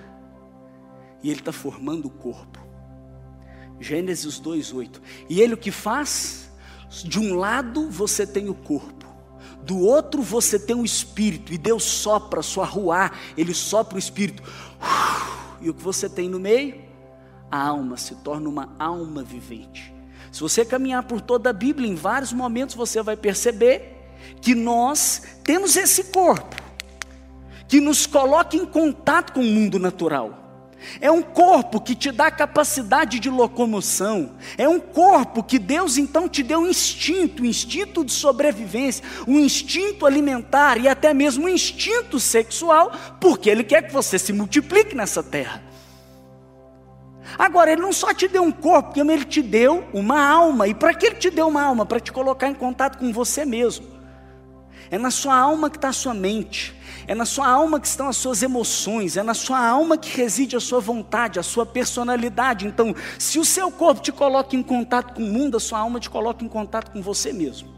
e 1.23 1.31
ele 1.31 1.41
está 1.41 1.53
formando 1.53 2.07
o 2.07 2.11
corpo. 2.11 2.61
Gênesis 3.81 4.41
2:8. 4.41 5.01
E 5.29 5.41
ele 5.41 5.55
o 5.55 5.57
que 5.57 5.71
faz? 5.71 6.51
De 6.89 7.19
um 7.19 7.35
lado 7.35 7.89
você 7.89 8.27
tem 8.27 8.49
o 8.51 8.55
corpo, 8.55 9.02
do 9.63 9.79
outro 9.79 10.23
você 10.23 10.59
tem 10.59 10.77
o 10.77 10.85
espírito, 10.85 11.53
e 11.53 11.59
Deus 11.59 11.85
sopra 11.85 12.43
sua 12.43 12.65
ruá, 12.65 13.13
ele 13.37 13.55
sopra 13.55 13.97
o 13.97 13.99
espírito. 13.99 14.43
E 15.61 15.71
o 15.71 15.75
que 15.75 15.83
você 15.83 16.09
tem 16.09 16.29
no 16.29 16.41
meio? 16.41 16.83
A 17.51 17.69
alma 17.69 17.97
se 17.97 18.17
torna 18.17 18.49
uma 18.49 18.75
alma 18.79 19.23
vivente. 19.23 19.95
Se 20.33 20.41
você 20.41 20.65
caminhar 20.65 21.05
por 21.05 21.21
toda 21.21 21.51
a 21.51 21.53
Bíblia, 21.53 21.89
em 21.89 21.95
vários 21.95 22.33
momentos 22.33 22.75
você 22.75 23.03
vai 23.03 23.17
perceber 23.17 23.97
que 24.41 24.55
nós 24.55 25.23
temos 25.45 25.77
esse 25.77 26.05
corpo 26.05 26.57
que 27.69 27.81
nos 27.81 28.07
coloca 28.07 28.57
em 28.57 28.67
contato 28.67 29.33
com 29.33 29.41
o 29.41 29.45
mundo 29.45 29.79
natural. 29.79 30.42
É 31.01 31.11
um 31.11 31.23
corpo 31.23 31.81
que 31.81 31.95
te 31.95 32.11
dá 32.11 32.31
capacidade 32.31 33.19
de 33.19 33.31
locomoção. 33.31 34.33
É 34.57 34.69
um 34.69 34.81
corpo 34.81 35.43
que 35.43 35.59
Deus 35.59 35.97
então 35.97 36.29
te 36.29 36.43
deu 36.43 36.61
um 36.61 36.67
instinto, 36.67 37.43
um 37.43 37.47
instinto 37.47 38.05
de 38.05 38.13
sobrevivência, 38.13 39.05
um 39.27 39.39
instinto 39.39 40.07
alimentar 40.07 40.79
e 40.79 40.89
até 40.89 41.13
mesmo 41.13 41.47
um 41.47 41.49
instinto 41.49 42.19
sexual, 42.19 42.93
porque 43.21 43.51
Ele 43.51 43.65
quer 43.65 43.83
que 43.83 43.93
você 43.93 44.19
se 44.19 44.33
multiplique 44.33 44.95
nessa 44.95 45.23
terra. 45.23 45.63
Agora, 47.39 47.73
Ele 47.73 47.83
não 47.83 47.93
só 47.93 48.13
te 48.13 48.29
deu 48.29 48.43
um 48.43 48.53
corpo, 48.53 48.99
Ele 48.99 49.25
te 49.25 49.43
deu 49.43 49.85
uma 49.93 50.21
alma. 50.21 50.69
E 50.69 50.75
para 50.75 50.95
que 50.95 51.07
Ele 51.07 51.17
te 51.17 51.31
deu 51.31 51.49
uma 51.49 51.63
alma? 51.63 51.87
Para 51.87 52.01
te 52.01 52.13
colocar 52.13 52.49
em 52.49 52.55
contato 52.55 52.99
com 52.99 53.13
você 53.13 53.45
mesmo. 53.45 53.92
É 54.93 54.99
na 54.99 55.11
sua 55.11 55.35
alma 55.35 55.71
que 55.71 55.79
está 55.79 55.89
a 55.89 55.93
sua 55.93 56.13
mente. 56.13 56.75
É 57.07 57.15
na 57.15 57.25
sua 57.25 57.49
alma 57.49 57.81
que 57.81 57.87
estão 57.87 58.09
as 58.09 58.17
suas 58.19 58.43
emoções, 58.43 59.17
é 59.17 59.23
na 59.23 59.33
sua 59.33 59.59
alma 59.59 59.97
que 59.97 60.15
reside 60.15 60.55
a 60.55 60.61
sua 60.61 60.81
vontade, 60.81 61.39
a 61.39 61.43
sua 61.43 61.65
personalidade. 61.65 62.67
Então, 62.67 62.95
se 63.19 63.39
o 63.39 63.45
seu 63.45 63.71
corpo 63.71 64.03
te 64.03 64.13
coloca 64.13 64.55
em 64.55 64.63
contato 64.63 65.15
com 65.15 65.23
o 65.23 65.27
mundo, 65.27 65.57
a 65.57 65.61
sua 65.61 65.79
alma 65.79 65.99
te 65.99 66.11
coloca 66.11 66.45
em 66.45 66.49
contato 66.49 66.91
com 66.91 67.01
você 67.01 67.33
mesmo. 67.33 67.71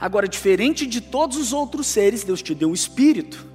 Agora, 0.00 0.26
diferente 0.26 0.84
de 0.84 1.00
todos 1.00 1.36
os 1.36 1.52
outros 1.52 1.86
seres, 1.86 2.24
Deus 2.24 2.42
te 2.42 2.52
deu 2.52 2.70
um 2.70 2.74
espírito. 2.74 3.46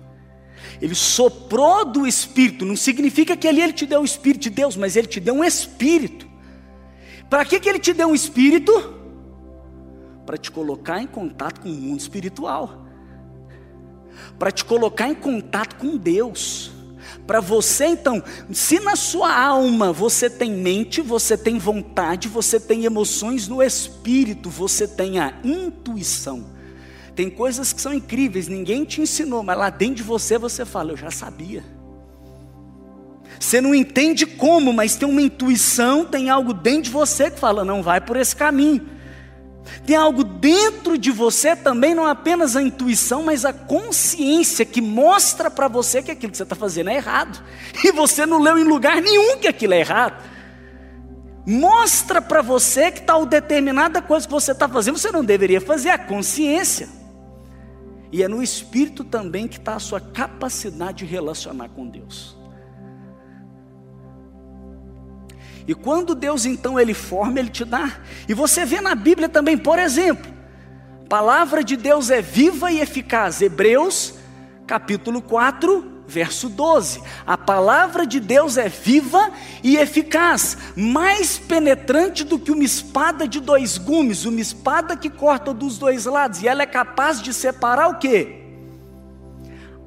Ele 0.82 0.96
soprou 0.96 1.84
do 1.84 2.08
espírito, 2.08 2.66
não 2.66 2.78
significa 2.78 3.36
que 3.36 3.48
ali 3.48 3.62
ele 3.62 3.74
te 3.74 3.86
deu 3.86 4.00
o 4.00 4.06
espírito 4.06 4.44
de 4.44 4.50
Deus, 4.52 4.78
mas 4.78 4.96
ele 4.96 5.08
te 5.08 5.20
deu 5.20 5.34
um 5.34 5.44
espírito. 5.44 6.26
Para 7.30 7.44
que, 7.44 7.60
que 7.60 7.68
ele 7.68 7.80
te 7.80 7.92
deu 7.92 8.08
um 8.08 8.16
espírito? 8.16 9.01
Para 10.32 10.38
te 10.38 10.50
colocar 10.50 11.02
em 11.02 11.08
contato 11.08 11.60
com 11.60 11.68
o 11.68 11.74
mundo 11.74 12.00
espiritual 12.00 12.82
para 14.40 14.50
te 14.50 14.64
colocar 14.64 15.10
em 15.10 15.14
contato 15.14 15.76
com 15.76 15.98
Deus. 15.98 16.72
Para 17.28 17.42
você, 17.42 17.88
então, 17.88 18.24
se 18.50 18.80
na 18.80 18.96
sua 18.96 19.38
alma 19.38 19.92
você 19.92 20.30
tem 20.30 20.52
mente, 20.52 21.02
você 21.02 21.38
tem 21.38 21.58
vontade, 21.58 22.30
você 22.30 22.62
tem 22.62 22.86
emoções, 22.86 23.50
no 23.50 23.62
espírito 23.62 24.50
você 24.50 24.88
tem 24.88 25.20
a 25.20 25.34
intuição. 25.44 26.46
Tem 27.14 27.30
coisas 27.30 27.74
que 27.74 27.82
são 27.82 27.94
incríveis, 27.94 28.48
ninguém 28.48 28.86
te 28.86 29.02
ensinou, 29.02 29.44
mas 29.44 29.58
lá 29.58 29.70
dentro 29.70 29.96
de 29.96 30.04
você 30.04 30.38
você 30.38 30.64
fala, 30.64 30.94
eu 30.94 30.98
já 30.98 31.12
sabia. 31.12 31.62
Você 33.38 33.60
não 33.60 33.76
entende 33.76 34.26
como, 34.26 34.72
mas 34.72 34.96
tem 34.96 35.10
uma 35.10 35.22
intuição, 35.22 36.06
tem 36.06 36.30
algo 36.30 36.54
dentro 36.54 36.84
de 36.84 36.90
você 36.92 37.30
que 37.30 37.38
fala, 37.38 37.66
não 37.66 37.84
vai 37.84 38.00
por 38.00 38.16
esse 38.16 38.34
caminho. 38.34 39.01
Tem 39.86 39.96
algo 39.96 40.24
dentro 40.24 40.98
de 40.98 41.12
você 41.12 41.56
também, 41.56 41.96
não 41.96 42.06
apenas 42.06 42.56
a 42.56 42.62
intuição, 42.62 43.24
mas 43.24 43.46
a 43.46 43.54
consciência 43.54 44.66
que 44.66 44.82
mostra 44.82 45.50
para 45.50 45.68
você 45.68 46.02
que 46.02 46.12
aquilo 46.12 46.32
que 46.32 46.38
você 46.38 46.44
está 46.44 46.56
fazendo 46.56 46.90
é 46.90 46.96
errado. 46.96 47.44
E 47.84 47.92
você 47.92 48.26
não 48.26 48.40
leu 48.40 48.58
em 48.58 48.64
lugar 48.64 49.02
nenhum 49.02 49.38
que 49.38 49.48
aquilo 49.48 49.74
é 49.74 49.80
errado. 49.80 50.24
Mostra 51.46 52.22
para 52.22 52.42
você 52.42 52.92
que 52.92 53.02
tal 53.02 53.26
determinada 53.26 54.02
coisa 54.02 54.28
que 54.28 54.32
você 54.32 54.52
está 54.52 54.68
fazendo, 54.68 54.98
você 54.98 55.12
não 55.12 55.24
deveria 55.24 55.60
fazer, 55.60 55.90
a 55.90 55.98
consciência. 55.98 56.90
E 58.12 58.22
é 58.22 58.28
no 58.28 58.44
espírito 58.44 59.04
também 59.04 59.48
que 59.48 59.58
está 59.58 59.76
a 59.76 59.80
sua 59.80 60.00
capacidade 60.00 61.00
de 61.00 61.06
relacionar 61.06 61.70
com 61.70 61.88
Deus. 61.88 62.41
E 65.68 65.74
quando 65.74 66.16
Deus 66.16 66.46
então 66.46 66.80
ele 66.80 66.94
forma, 66.94 67.40
ele 67.40 67.50
te 67.50 67.64
dá. 67.64 68.00
E 68.28 68.34
você 68.34 68.66
vê 68.66 68.82
na 68.82 68.96
Bíblia 68.96 69.30
também, 69.30 69.58
por 69.58 69.80
exemplo, 69.80 70.32
a 71.06 71.08
palavra 71.08 71.64
de 71.64 71.76
Deus 71.76 72.10
é 72.10 72.22
viva 72.22 72.72
e 72.72 72.80
eficaz. 72.80 73.42
Hebreus, 73.42 74.16
capítulo 74.66 75.22
4, 75.22 76.04
verso 76.12 76.50
12. 76.50 77.02
A 77.26 77.38
palavra 77.38 78.06
de 78.06 78.20
Deus 78.20 78.58
é 78.58 78.68
viva 78.68 79.32
e 79.64 79.78
eficaz, 79.78 80.58
mais 80.76 81.38
penetrante 81.38 82.24
do 82.24 82.38
que 82.38 82.52
uma 82.52 82.64
espada 82.64 83.28
de 83.28 83.40
dois 83.40 83.78
gumes, 83.78 84.26
uma 84.26 84.42
espada 84.42 84.98
que 84.98 85.10
corta 85.10 85.54
dos 85.54 85.78
dois 85.78 86.06
lados, 86.06 86.42
e 86.42 86.48
ela 86.48 86.64
é 86.64 86.66
capaz 86.66 87.22
de 87.22 87.34
separar 87.34 87.88
o 87.88 87.98
que? 87.98 88.42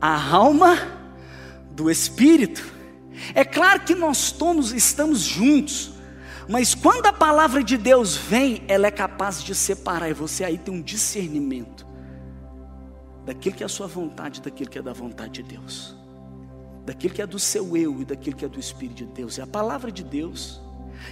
A 0.00 0.34
alma 0.34 0.76
do 1.70 1.90
espírito. 1.90 2.73
É 3.34 3.44
claro 3.44 3.80
que 3.80 3.94
nós 3.94 4.32
todos 4.32 4.72
estamos 4.72 5.20
juntos, 5.20 5.92
mas 6.48 6.74
quando 6.74 7.06
a 7.06 7.12
palavra 7.12 7.62
de 7.62 7.76
Deus 7.76 8.16
vem, 8.16 8.62
ela 8.68 8.86
é 8.86 8.90
capaz 8.90 9.42
de 9.42 9.54
separar, 9.54 10.10
e 10.10 10.14
você 10.14 10.44
aí 10.44 10.58
tem 10.58 10.74
um 10.74 10.82
discernimento 10.82 11.86
daquilo 13.24 13.56
que 13.56 13.62
é 13.62 13.66
a 13.66 13.68
sua 13.68 13.86
vontade, 13.86 14.42
daquilo 14.42 14.68
que 14.68 14.78
é 14.78 14.82
da 14.82 14.92
vontade 14.92 15.42
de 15.42 15.42
Deus, 15.42 15.96
daquilo 16.84 17.14
que 17.14 17.22
é 17.22 17.26
do 17.26 17.38
seu 17.38 17.76
eu 17.76 18.02
e 18.02 18.04
daquilo 18.04 18.36
que 18.36 18.44
é 18.44 18.48
do 18.48 18.60
Espírito 18.60 19.06
de 19.06 19.06
Deus, 19.06 19.38
é 19.38 19.42
a 19.42 19.46
palavra 19.46 19.90
de 19.90 20.04
Deus. 20.04 20.60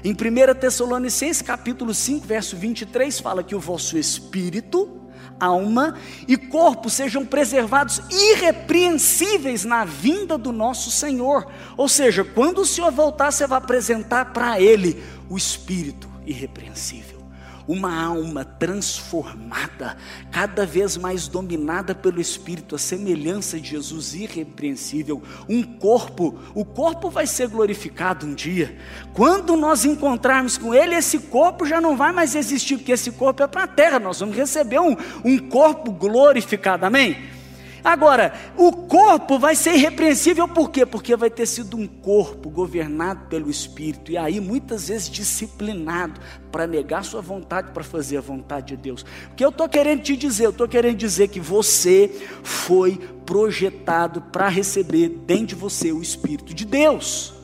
Em 0.05 0.13
1 0.13 0.15
Tessalonicenses 0.59 1.43
capítulo 1.43 1.93
5, 1.93 2.27
verso 2.27 2.57
23, 2.57 3.19
fala 3.21 3.43
que 3.43 3.55
o 3.55 3.61
vosso 3.61 3.99
espírito 3.99 5.02
alma 5.45 5.95
e 6.29 6.37
corpo 6.37 6.91
sejam 6.91 7.25
preservados 7.25 8.01
irrepreensíveis 8.11 9.65
na 9.65 9.85
vinda 9.85 10.37
do 10.37 10.53
nosso 10.53 10.91
Senhor. 10.91 11.47
Ou 11.77 11.89
seja, 11.89 12.25
quando 12.25 12.61
o 12.61 12.67
Senhor 12.67 12.91
voltar, 12.91 13.33
você 13.33 13.47
vai 13.47 13.59
apresentar 13.59 14.33
para 14.33 14.61
Ele 14.61 15.03
o 15.29 15.37
Espírito 15.37 16.09
irrepreensível 16.27 17.22
uma 17.67 17.95
alma 18.05 18.45
transformada, 18.45 19.97
cada 20.31 20.67
vez 20.67 20.97
mais 20.97 21.29
dominada 21.29 21.95
pelo 21.95 22.21
Espírito, 22.21 22.75
a 22.75 22.79
semelhança 22.79 23.61
de 23.61 23.71
Jesus 23.71 24.15
irrepreensível, 24.15 25.23
um 25.49 25.63
corpo, 25.63 26.39
o 26.55 26.65
corpo 26.65 27.11
vai 27.11 27.27
ser 27.27 27.49
glorificado 27.49 28.27
um 28.27 28.35
dia. 28.35 28.77
Quando 29.13 29.57
nós 29.57 29.85
encontrarmos 29.85 30.57
com 30.57 30.75
Ele, 30.75 30.95
esse 30.95 31.19
corpo 31.19 31.65
já 31.67 31.81
não 31.81 31.97
vai 31.97 32.13
mais 32.13 32.35
existir, 32.35 32.77
porque 32.77 32.93
esse 32.93 33.13
corpo 33.13 33.43
é 33.43 33.47
para 33.47 33.65
a 33.65 33.69
terra, 33.69 33.99
nós 33.99 34.21
vamos 34.21 34.37
receber 34.37 34.81
um, 34.81 34.97
um 35.25 35.39
corpo 35.39 35.91
glorificado, 35.93 36.87
amém? 36.87 37.42
Agora, 37.85 38.33
o 38.57 38.71
corpo 38.73 39.39
vai 39.39 39.57
ser 39.57 39.75
irrepreensível 39.75 40.47
por 40.47 40.71
quê? 40.71 40.87
Porque 40.87 41.17
vai 41.17 41.29
ter 41.29 41.47
sido 41.47 41.77
um 41.77 41.87
corpo 41.87 42.49
governado 42.49 43.27
pelo 43.27 43.51
Espírito 43.51 44.13
e 44.13 44.17
aí 44.17 44.41
muitas 44.41 44.89
vezes 44.89 45.11
disciplinado 45.11 46.21
para 46.53 46.67
negar 46.67 47.05
sua 47.05 47.21
vontade 47.21 47.73
para 47.73 47.83
fazer 47.83 48.19
a 48.19 48.21
vontade 48.21 48.77
de 48.77 48.77
Deus. 48.77 49.05
O 49.33 49.35
que 49.35 49.45
eu 49.45 49.49
estou 49.49 49.69
querendo 49.69 50.03
te 50.03 50.17
dizer? 50.17 50.47
Eu 50.47 50.51
estou 50.51 50.69
querendo 50.69 50.97
dizer 50.97 51.29
que 51.29 51.41
você 51.41 52.09
foi 52.45 52.99
projetado 53.27 54.21
para 54.21 54.49
receber 54.49 55.09
dentro 55.09 55.47
de 55.47 55.55
você 55.57 55.91
o 55.91 56.01
Espírito 56.01 56.55
de 56.55 56.65
Deus. 56.65 57.35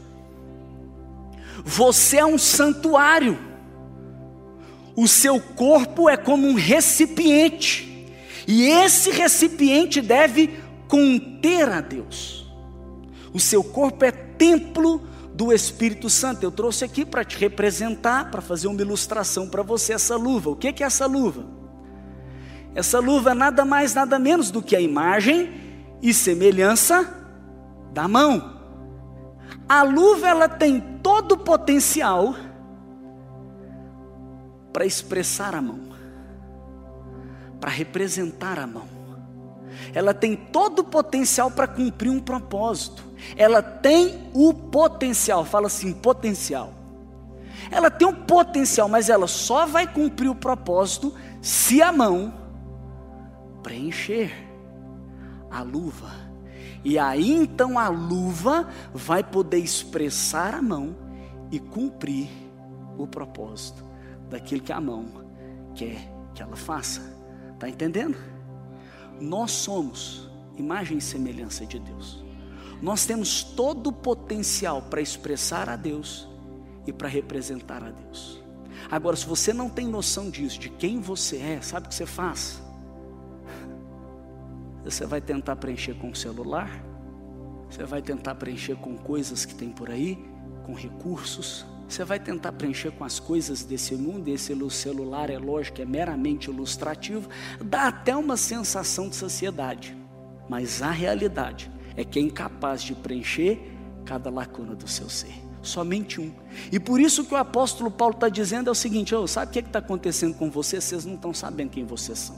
Você 1.65 2.19
é 2.19 2.25
um 2.25 2.39
santuário. 2.39 3.37
O 4.95 5.09
seu 5.09 5.41
corpo 5.41 6.09
é 6.09 6.17
como 6.17 6.47
um 6.47 6.55
recipiente 6.55 7.88
e 8.49 8.65
esse 8.65 9.11
recipiente 9.11 10.01
deve 10.01 10.59
conter 10.89 11.69
a 11.69 11.83
Deus. 11.83 12.51
O 13.31 13.39
seu 13.39 13.63
corpo 13.63 14.07
é 14.07 14.11
templo 14.11 15.03
do 15.35 15.53
Espírito 15.53 16.09
Santo. 16.09 16.45
Eu 16.45 16.51
trouxe 16.51 16.83
aqui 16.83 17.05
para 17.05 17.23
te 17.23 17.37
representar, 17.37 18.31
para 18.31 18.41
fazer 18.41 18.67
uma 18.67 18.81
ilustração 18.81 19.51
para 19.51 19.63
você 19.63 19.93
essa 19.93 20.17
luva. 20.17 20.49
O 20.49 20.57
que 20.57 20.69
é 20.69 20.87
essa 20.87 21.05
luva? 21.05 21.45
Essa 22.75 22.99
luva 22.99 23.33
é 23.33 23.35
nada 23.35 23.67
mais, 23.67 23.93
nada 23.93 24.19
menos 24.19 24.51
do 24.51 24.63
que 24.63 24.75
a 24.75 24.81
imagem 24.81 25.53
e 26.01 26.15
semelhança 26.15 27.07
da 27.93 28.09
mão. 28.09 28.57
A 29.69 29.83
luva 29.83 30.27
ela 30.27 30.49
tem 30.49 30.81
todo 31.03 31.33
o 31.33 31.39
potencial 31.39 32.35
para 34.73 34.87
expressar 34.87 35.55
a 35.55 35.61
mão 35.61 35.88
para 37.61 37.71
representar 37.71 38.59
a 38.59 38.67
mão. 38.67 38.87
ela 39.95 40.13
tem 40.13 40.37
todo 40.37 40.81
o 40.81 40.85
potencial 40.85 41.51
para 41.51 41.67
cumprir 41.67 42.11
um 42.11 42.21
propósito. 42.21 43.05
Ela 43.37 43.63
tem 43.63 44.31
o 44.35 44.53
potencial, 44.53 45.45
fala 45.45 45.67
assim, 45.67 45.93
potencial. 45.93 46.73
Ela 47.71 47.91
tem 47.91 48.07
um 48.07 48.15
potencial, 48.15 48.89
mas 48.89 49.09
ela 49.09 49.27
só 49.27 49.67
vai 49.67 49.87
cumprir 49.87 50.29
o 50.29 50.35
propósito 50.35 51.15
se 51.41 51.83
a 51.83 51.93
mão 51.93 52.33
preencher 53.63 54.33
a 55.51 55.63
luva. 55.63 56.11
E 56.85 56.99
aí 56.99 57.33
então 57.33 57.79
a 57.79 57.89
luva 57.89 58.69
vai 58.95 59.23
poder 59.23 59.59
expressar 59.59 60.55
a 60.55 60.63
mão 60.63 60.97
e 61.51 61.59
cumprir 61.59 62.29
o 62.97 63.07
propósito 63.07 63.85
daquilo 64.29 64.63
que 64.63 64.73
a 64.73 64.81
mão 64.81 65.07
quer 65.75 65.99
que 66.35 66.43
ela 66.43 66.57
faça. 66.57 67.18
Está 67.59 67.69
entendendo? 67.69 68.17
Nós 69.21 69.51
somos 69.51 70.31
imagem 70.57 70.99
e 70.99 71.01
semelhança 71.01 71.67
de 71.67 71.81
Deus. 71.81 72.25
Nós 72.81 73.05
temos 73.05 73.43
todo 73.43 73.89
o 73.89 73.93
potencial 73.93 74.83
para 74.83 75.01
expressar 75.01 75.69
a 75.69 75.75
Deus 75.75 76.29
e 76.87 76.93
para 76.93 77.09
representar 77.09 77.83
a 77.83 77.91
Deus. 77.91 78.41
Agora, 78.89 79.17
se 79.17 79.27
você 79.27 79.53
não 79.53 79.69
tem 79.69 79.89
noção 79.89 80.31
disso, 80.31 80.61
de 80.61 80.69
quem 80.69 81.01
você 81.01 81.39
é, 81.39 81.61
sabe 81.61 81.87
o 81.87 81.89
que 81.89 81.97
você 81.97 82.07
faz? 82.07 82.63
Você 84.85 85.05
vai 85.05 85.21
tentar 85.21 85.57
preencher 85.57 85.95
com 85.95 86.11
o 86.11 86.15
celular, 86.15 86.71
você 87.69 87.83
vai 87.83 88.01
tentar 88.01 88.37
preencher 88.37 88.77
com 88.77 88.97
coisas 88.97 89.45
que 89.45 89.55
tem 89.55 89.71
por 89.71 89.91
aí, 89.91 90.17
com 90.65 90.75
recursos, 90.75 91.67
você 91.89 92.05
vai 92.05 92.21
tentar 92.21 92.53
preencher 92.53 92.91
com 92.91 93.03
as 93.03 93.19
coisas 93.19 93.65
desse 93.65 93.95
mundo, 93.95 94.29
esse 94.29 94.55
celular 94.71 95.31
é 95.31 95.39
lógico, 95.39 95.81
é 95.81 95.87
meramente 95.87 96.51
ilustrativo, 96.51 97.29
dá 97.65 97.89
até 97.89 98.15
uma 98.15 98.37
sensação 98.37 99.09
de 99.09 99.17
saciedade, 99.17 99.97
mas 100.49 100.83
a 100.83 100.91
realidade 100.91 101.71
é 101.97 102.05
que 102.05 102.19
é 102.19 102.23
incapaz 102.23 102.83
de 102.83 102.95
preencher 102.95 103.59
cada 104.05 104.29
lacuna 104.31 104.75
do 104.75 104.87
seu 104.87 105.09
ser. 105.09 105.33
Somente 105.63 106.21
um. 106.21 106.33
E 106.71 106.79
por 106.79 107.01
isso 107.01 107.25
que 107.25 107.35
o 107.35 107.37
apóstolo 107.37 107.91
Paulo 107.91 108.15
está 108.15 108.29
dizendo 108.29 108.69
é 108.69 108.71
o 108.71 108.75
seguinte: 108.75 109.15
oh, 109.15 109.27
sabe 109.27 109.51
o 109.51 109.53
que 109.53 109.59
está 109.59 109.81
acontecendo 109.81 110.35
com 110.35 110.49
vocês? 110.49 110.85
Vocês 110.85 111.05
não 111.05 111.15
estão 111.15 111.35
sabendo 111.35 111.71
quem 111.71 111.85
vocês 111.85 112.19
são. 112.19 112.37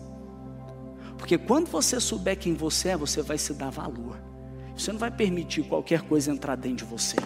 Porque 1.18 1.36
quando 1.36 1.66
você 1.68 2.00
souber 2.00 2.38
quem 2.38 2.54
você 2.54 2.88
é, 2.88 2.96
você 2.96 3.20
vai 3.20 3.36
se 3.36 3.52
dar 3.52 3.68
valor. 3.68 4.18
Você 4.74 4.90
não 4.90 4.98
vai 4.98 5.10
permitir 5.10 5.62
qualquer 5.64 6.00
coisa 6.00 6.32
entrar 6.32 6.56
dentro 6.56 6.86
de 6.86 6.90
você. 6.90 7.16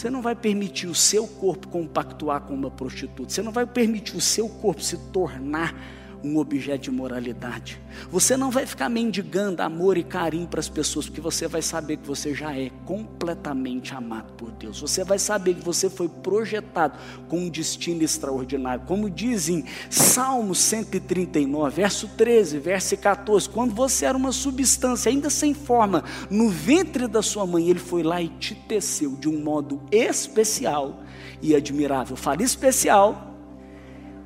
Você 0.00 0.08
não 0.08 0.22
vai 0.22 0.34
permitir 0.34 0.86
o 0.86 0.94
seu 0.94 1.26
corpo 1.26 1.68
compactuar 1.68 2.40
com 2.40 2.54
uma 2.54 2.70
prostituta. 2.70 3.28
Você 3.28 3.42
não 3.42 3.52
vai 3.52 3.66
permitir 3.66 4.16
o 4.16 4.20
seu 4.20 4.48
corpo 4.48 4.82
se 4.82 4.96
tornar 5.12 5.74
um 6.22 6.38
objeto 6.38 6.82
de 6.82 6.90
moralidade. 6.90 7.80
Você 8.10 8.36
não 8.36 8.50
vai 8.50 8.66
ficar 8.66 8.88
mendigando 8.88 9.62
amor 9.62 9.96
e 9.96 10.02
carinho 10.02 10.46
para 10.46 10.60
as 10.60 10.68
pessoas, 10.68 11.06
porque 11.06 11.20
você 11.20 11.46
vai 11.46 11.62
saber 11.62 11.96
que 11.96 12.06
você 12.06 12.34
já 12.34 12.56
é 12.56 12.70
completamente 12.84 13.94
amado 13.94 14.32
por 14.34 14.50
Deus. 14.52 14.80
Você 14.80 15.04
vai 15.04 15.18
saber 15.18 15.54
que 15.54 15.64
você 15.64 15.88
foi 15.88 16.08
projetado 16.08 16.98
com 17.28 17.38
um 17.38 17.48
destino 17.48 18.02
extraordinário. 18.02 18.84
Como 18.86 19.08
dizem 19.08 19.64
Salmo 19.88 20.54
139, 20.54 21.76
verso 21.76 22.08
13, 22.08 22.58
verso 22.58 22.96
14, 22.96 23.48
quando 23.48 23.74
você 23.74 24.06
era 24.06 24.16
uma 24.16 24.32
substância 24.32 25.10
ainda 25.10 25.30
sem 25.30 25.54
forma 25.54 26.04
no 26.30 26.48
ventre 26.48 27.06
da 27.06 27.22
sua 27.22 27.46
mãe, 27.46 27.68
ele 27.68 27.78
foi 27.78 28.02
lá 28.02 28.20
e 28.20 28.28
te 28.28 28.54
teceu 28.54 29.16
de 29.16 29.28
um 29.28 29.42
modo 29.42 29.80
especial 29.90 31.02
e 31.42 31.54
admirável. 31.54 32.16
Fale 32.16 32.44
especial 32.44 33.36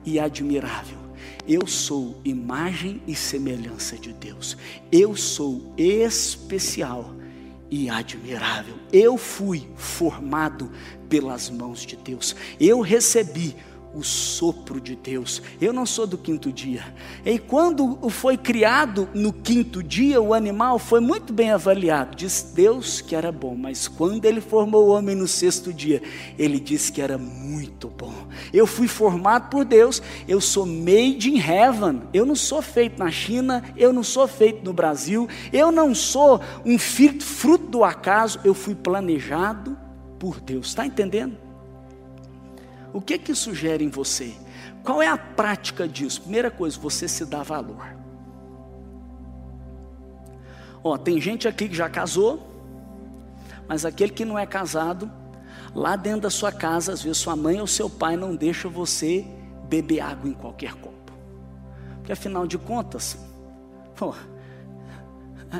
e 0.05 0.19
admirável. 0.19 1.04
Eu 1.47 1.67
sou 1.67 2.21
imagem 2.25 3.03
e 3.07 3.15
semelhança 3.15 3.97
de 3.97 4.13
Deus. 4.13 4.57
Eu 4.91 5.17
sou 5.17 5.73
especial 5.77 7.15
e 7.71 7.91
admirável. 7.91 8.77
Eu 8.93 9.17
fui 9.17 9.69
formado 9.77 10.71
pelas 11.09 11.51
mãos 11.51 11.85
de 11.85 11.97
Deus. 11.97 12.37
Eu 12.61 12.81
recebi 12.81 13.57
o 13.95 14.03
sopro 14.03 14.81
de 14.81 14.97
Deus. 14.97 15.41
Eu 15.61 15.73
não 15.73 15.87
sou 15.87 16.07
do 16.07 16.19
quinto 16.19 16.53
dia. 16.53 16.85
E 17.25 17.39
quando 17.39 17.99
foi 18.11 18.37
criado 18.37 19.09
no 19.15 19.33
quinto 19.33 19.83
dia, 19.83 20.21
o 20.21 20.35
animal 20.35 20.79
foi 20.79 21.01
muito 21.01 21.33
bem 21.33 21.51
avaliado. 21.51 22.17
Diz 22.17 22.53
Deus 22.55 23.01
que 23.01 23.15
era 23.15 23.31
bom, 23.31 23.55
mas 23.55 23.89
quando 23.89 24.25
ele 24.25 24.41
formou 24.41 24.87
o 24.87 24.91
homem 24.91 25.15
no 25.15 25.29
sexto 25.29 25.73
dia, 25.73 26.03
ele 26.39 26.59
disse 26.59 26.91
que 26.91 27.01
era 27.01 27.17
muito 27.17 27.89
bom. 27.89 28.15
Eu 28.53 28.67
fui 28.67 28.89
formado 28.89 29.49
por 29.49 29.65
Deus, 29.65 30.03
eu 30.27 30.41
sou 30.41 30.67
made 30.67 31.31
in 31.31 31.39
heaven. 31.39 32.03
Eu 32.13 32.27
não 32.27 32.35
sou 32.35 32.61
feito 32.61 32.99
na 32.99 33.11
China, 33.11 33.63
eu 33.77 33.93
não 33.93 34.03
sou 34.03 34.27
feito 34.27 34.65
no 34.65 34.73
Brasil, 34.73 35.29
eu 35.53 35.71
não 35.71 35.95
sou 35.95 36.41
um 36.65 36.79
fruto 36.79 37.67
do 37.67 37.85
acaso, 37.85 38.41
eu 38.45 38.55
fui 38.55 38.75
planejado 38.75 39.77
por 40.19 40.41
Deus. 40.41 40.69
Está 40.69 40.87
entendendo? 40.87 41.44
O 42.95 43.01
que 43.01 43.19
que 43.19 43.35
sugere 43.35 43.85
em 43.85 43.89
você? 43.89 44.33
Qual 44.85 45.03
é 45.03 45.09
a 45.09 45.19
prática 45.19 45.89
disso? 45.89 46.21
Primeira 46.23 46.49
coisa, 46.49 46.79
você 46.79 47.09
se 47.09 47.27
dá 47.27 47.43
valor. 47.43 47.85
Ó, 50.83 50.97
tem 50.97 51.21
gente 51.21 51.49
aqui 51.49 51.69
que 51.69 51.75
já 51.75 51.91
casou, 51.91 52.41
mas 53.67 53.85
aquele 53.85 54.13
que 54.13 54.25
não 54.25 54.39
é 54.39 54.47
casado, 54.47 55.11
lá 55.75 55.97
dentro 55.97 56.21
da 56.21 56.31
sua 56.31 56.53
casa, 56.53 56.93
às 56.93 57.03
vezes 57.03 57.19
sua 57.19 57.35
mãe 57.35 57.61
ou 57.61 57.67
seu 57.67 57.91
pai 57.91 58.17
não 58.17 58.37
deixa 58.37 58.69
você 58.69 59.27
beber 59.69 59.99
água 59.99 60.31
em 60.31 60.35
qualquer 60.35 60.75
copo. 60.75 61.13
Porque 61.97 62.13
afinal 62.13 62.47
de 62.47 62.59
contas, 62.59 63.19
pô, 63.97 64.15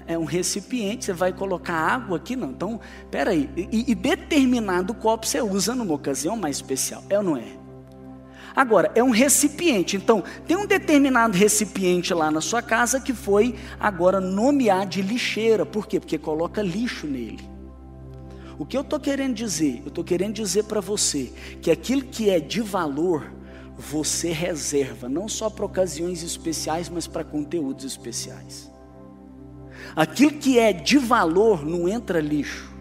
é 0.07 0.19
um 0.19 0.25
recipiente, 0.25 1.05
você 1.05 1.13
vai 1.13 1.33
colocar 1.33 1.75
água 1.75 2.17
aqui, 2.17 2.35
não. 2.35 2.51
Então, 2.51 2.81
peraí, 3.11 3.51
e, 3.57 3.91
e 3.91 3.95
determinado 3.95 4.95
copo 4.95 5.27
você 5.27 5.41
usa 5.41 5.75
numa 5.75 5.95
ocasião 5.95 6.37
mais 6.37 6.57
especial, 6.57 7.03
é 7.09 7.19
ou 7.19 7.25
não 7.25 7.37
é? 7.37 7.65
Agora, 8.57 8.93
é 8.95 9.03
um 9.03 9.11
recipiente, 9.11 9.97
então, 9.97 10.23
tem 10.47 10.57
um 10.57 10.67
determinado 10.67 11.37
recipiente 11.37 12.15
lá 12.15 12.31
na 12.31 12.41
sua 12.41 12.63
casa 12.63 13.01
que 13.01 13.13
foi 13.13 13.57
agora 13.81 14.21
nomear 14.21 14.87
de 14.87 15.03
lixeira, 15.03 15.67
por 15.67 15.89
quê? 15.89 15.99
Porque 15.99 16.17
coloca 16.17 16.63
lixo 16.63 17.07
nele. 17.07 17.55
O 18.57 18.65
que 18.65 18.77
eu 18.77 18.83
estou 18.83 19.01
querendo 19.01 19.35
dizer? 19.35 19.81
Eu 19.83 19.89
estou 19.89 20.05
querendo 20.05 20.35
dizer 20.35 20.65
para 20.65 20.81
você 20.81 21.33
que 21.61 21.71
aquilo 21.71 22.03
que 22.03 22.31
é 22.31 22.39
de 22.39 22.61
valor, 22.61 23.33
você 23.77 24.31
reserva, 24.31 25.09
não 25.09 25.29
só 25.29 25.51
para 25.51 25.65
ocasiões 25.65 26.23
especiais, 26.23 26.89
mas 26.89 27.09
para 27.09 27.25
conteúdos 27.25 27.85
especiais. 27.85 28.71
Aquilo 29.95 30.33
que 30.33 30.59
é 30.59 30.73
de 30.73 30.99
valor 30.99 31.65
não 31.65 31.89
entra 31.89 32.21
lixo. 32.21 32.73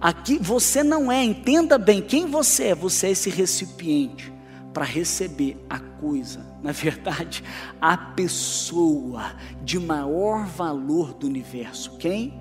Aqui 0.00 0.38
você 0.38 0.82
não 0.82 1.12
é, 1.12 1.22
entenda 1.22 1.76
bem 1.76 2.00
quem 2.00 2.26
você 2.26 2.68
é. 2.68 2.74
Você 2.74 3.08
é 3.08 3.10
esse 3.10 3.28
recipiente 3.28 4.32
para 4.72 4.84
receber 4.84 5.62
a 5.68 5.78
coisa, 5.78 6.46
na 6.62 6.72
verdade, 6.72 7.42
a 7.80 7.96
pessoa 7.96 9.34
de 9.62 9.78
maior 9.78 10.46
valor 10.46 11.12
do 11.14 11.26
universo. 11.26 11.96
Quem? 11.98 12.40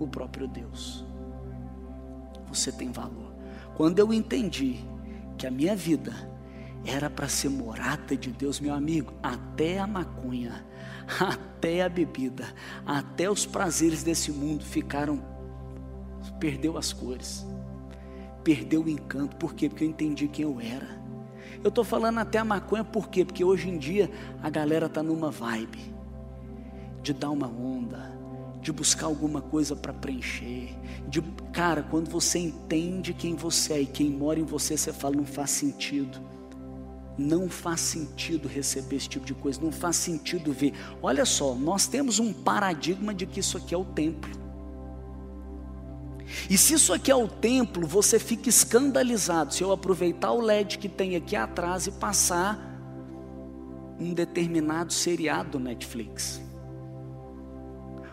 O 0.00 0.06
próprio 0.06 0.48
Deus. 0.48 1.04
Você 2.48 2.72
tem 2.72 2.90
valor. 2.90 3.32
Quando 3.76 3.98
eu 3.98 4.12
entendi 4.12 4.78
que 5.36 5.46
a 5.46 5.50
minha 5.50 5.76
vida 5.76 6.12
era 6.84 7.10
para 7.10 7.28
ser 7.28 7.50
morada 7.50 8.16
de 8.16 8.30
Deus, 8.30 8.60
meu 8.60 8.72
amigo, 8.72 9.12
até 9.22 9.78
a 9.78 9.86
maconha 9.86 10.64
até 11.20 11.82
a 11.82 11.88
bebida, 11.88 12.46
até 12.84 13.30
os 13.30 13.46
prazeres 13.46 14.02
desse 14.02 14.30
mundo 14.30 14.64
ficaram, 14.64 15.22
perdeu 16.40 16.76
as 16.76 16.92
cores, 16.92 17.46
perdeu 18.42 18.82
o 18.82 18.88
encanto, 18.88 19.36
por 19.36 19.54
quê? 19.54 19.68
Porque 19.68 19.84
eu 19.84 19.88
entendi 19.88 20.28
quem 20.28 20.44
eu 20.44 20.60
era. 20.60 21.04
Eu 21.62 21.68
estou 21.68 21.84
falando 21.84 22.18
até 22.18 22.38
a 22.38 22.44
maconha, 22.44 22.84
por 22.84 23.08
quê? 23.08 23.24
Porque 23.24 23.44
hoje 23.44 23.68
em 23.68 23.78
dia 23.78 24.10
a 24.42 24.50
galera 24.50 24.86
está 24.86 25.02
numa 25.02 25.30
vibe 25.30 25.94
de 27.02 27.12
dar 27.12 27.30
uma 27.30 27.46
onda, 27.46 28.12
de 28.60 28.72
buscar 28.72 29.06
alguma 29.06 29.40
coisa 29.40 29.76
para 29.76 29.92
preencher. 29.92 30.74
De, 31.08 31.22
cara, 31.52 31.84
quando 31.84 32.10
você 32.10 32.38
entende 32.38 33.14
quem 33.14 33.36
você 33.36 33.74
é 33.74 33.80
e 33.82 33.86
quem 33.86 34.10
mora 34.10 34.40
em 34.40 34.44
você, 34.44 34.76
você 34.76 34.92
fala, 34.92 35.16
não 35.16 35.24
faz 35.24 35.50
sentido. 35.50 36.20
Não 37.18 37.48
faz 37.48 37.80
sentido 37.80 38.46
receber 38.46 38.96
esse 38.96 39.08
tipo 39.08 39.24
de 39.24 39.34
coisa, 39.34 39.60
não 39.60 39.72
faz 39.72 39.96
sentido 39.96 40.52
ver. 40.52 40.74
Olha 41.02 41.24
só, 41.24 41.54
nós 41.54 41.86
temos 41.86 42.18
um 42.18 42.32
paradigma 42.32 43.14
de 43.14 43.26
que 43.26 43.40
isso 43.40 43.56
aqui 43.56 43.74
é 43.74 43.78
o 43.78 43.84
templo. 43.84 44.30
E 46.50 46.58
se 46.58 46.74
isso 46.74 46.92
aqui 46.92 47.10
é 47.10 47.14
o 47.14 47.28
templo, 47.28 47.86
você 47.86 48.18
fica 48.18 48.48
escandalizado 48.48 49.54
se 49.54 49.62
eu 49.62 49.72
aproveitar 49.72 50.32
o 50.32 50.40
LED 50.40 50.78
que 50.78 50.88
tem 50.88 51.16
aqui 51.16 51.36
atrás 51.36 51.86
e 51.86 51.92
passar 51.92 52.74
um 53.98 54.12
determinado 54.12 54.92
seriado 54.92 55.58
Netflix. 55.58 56.45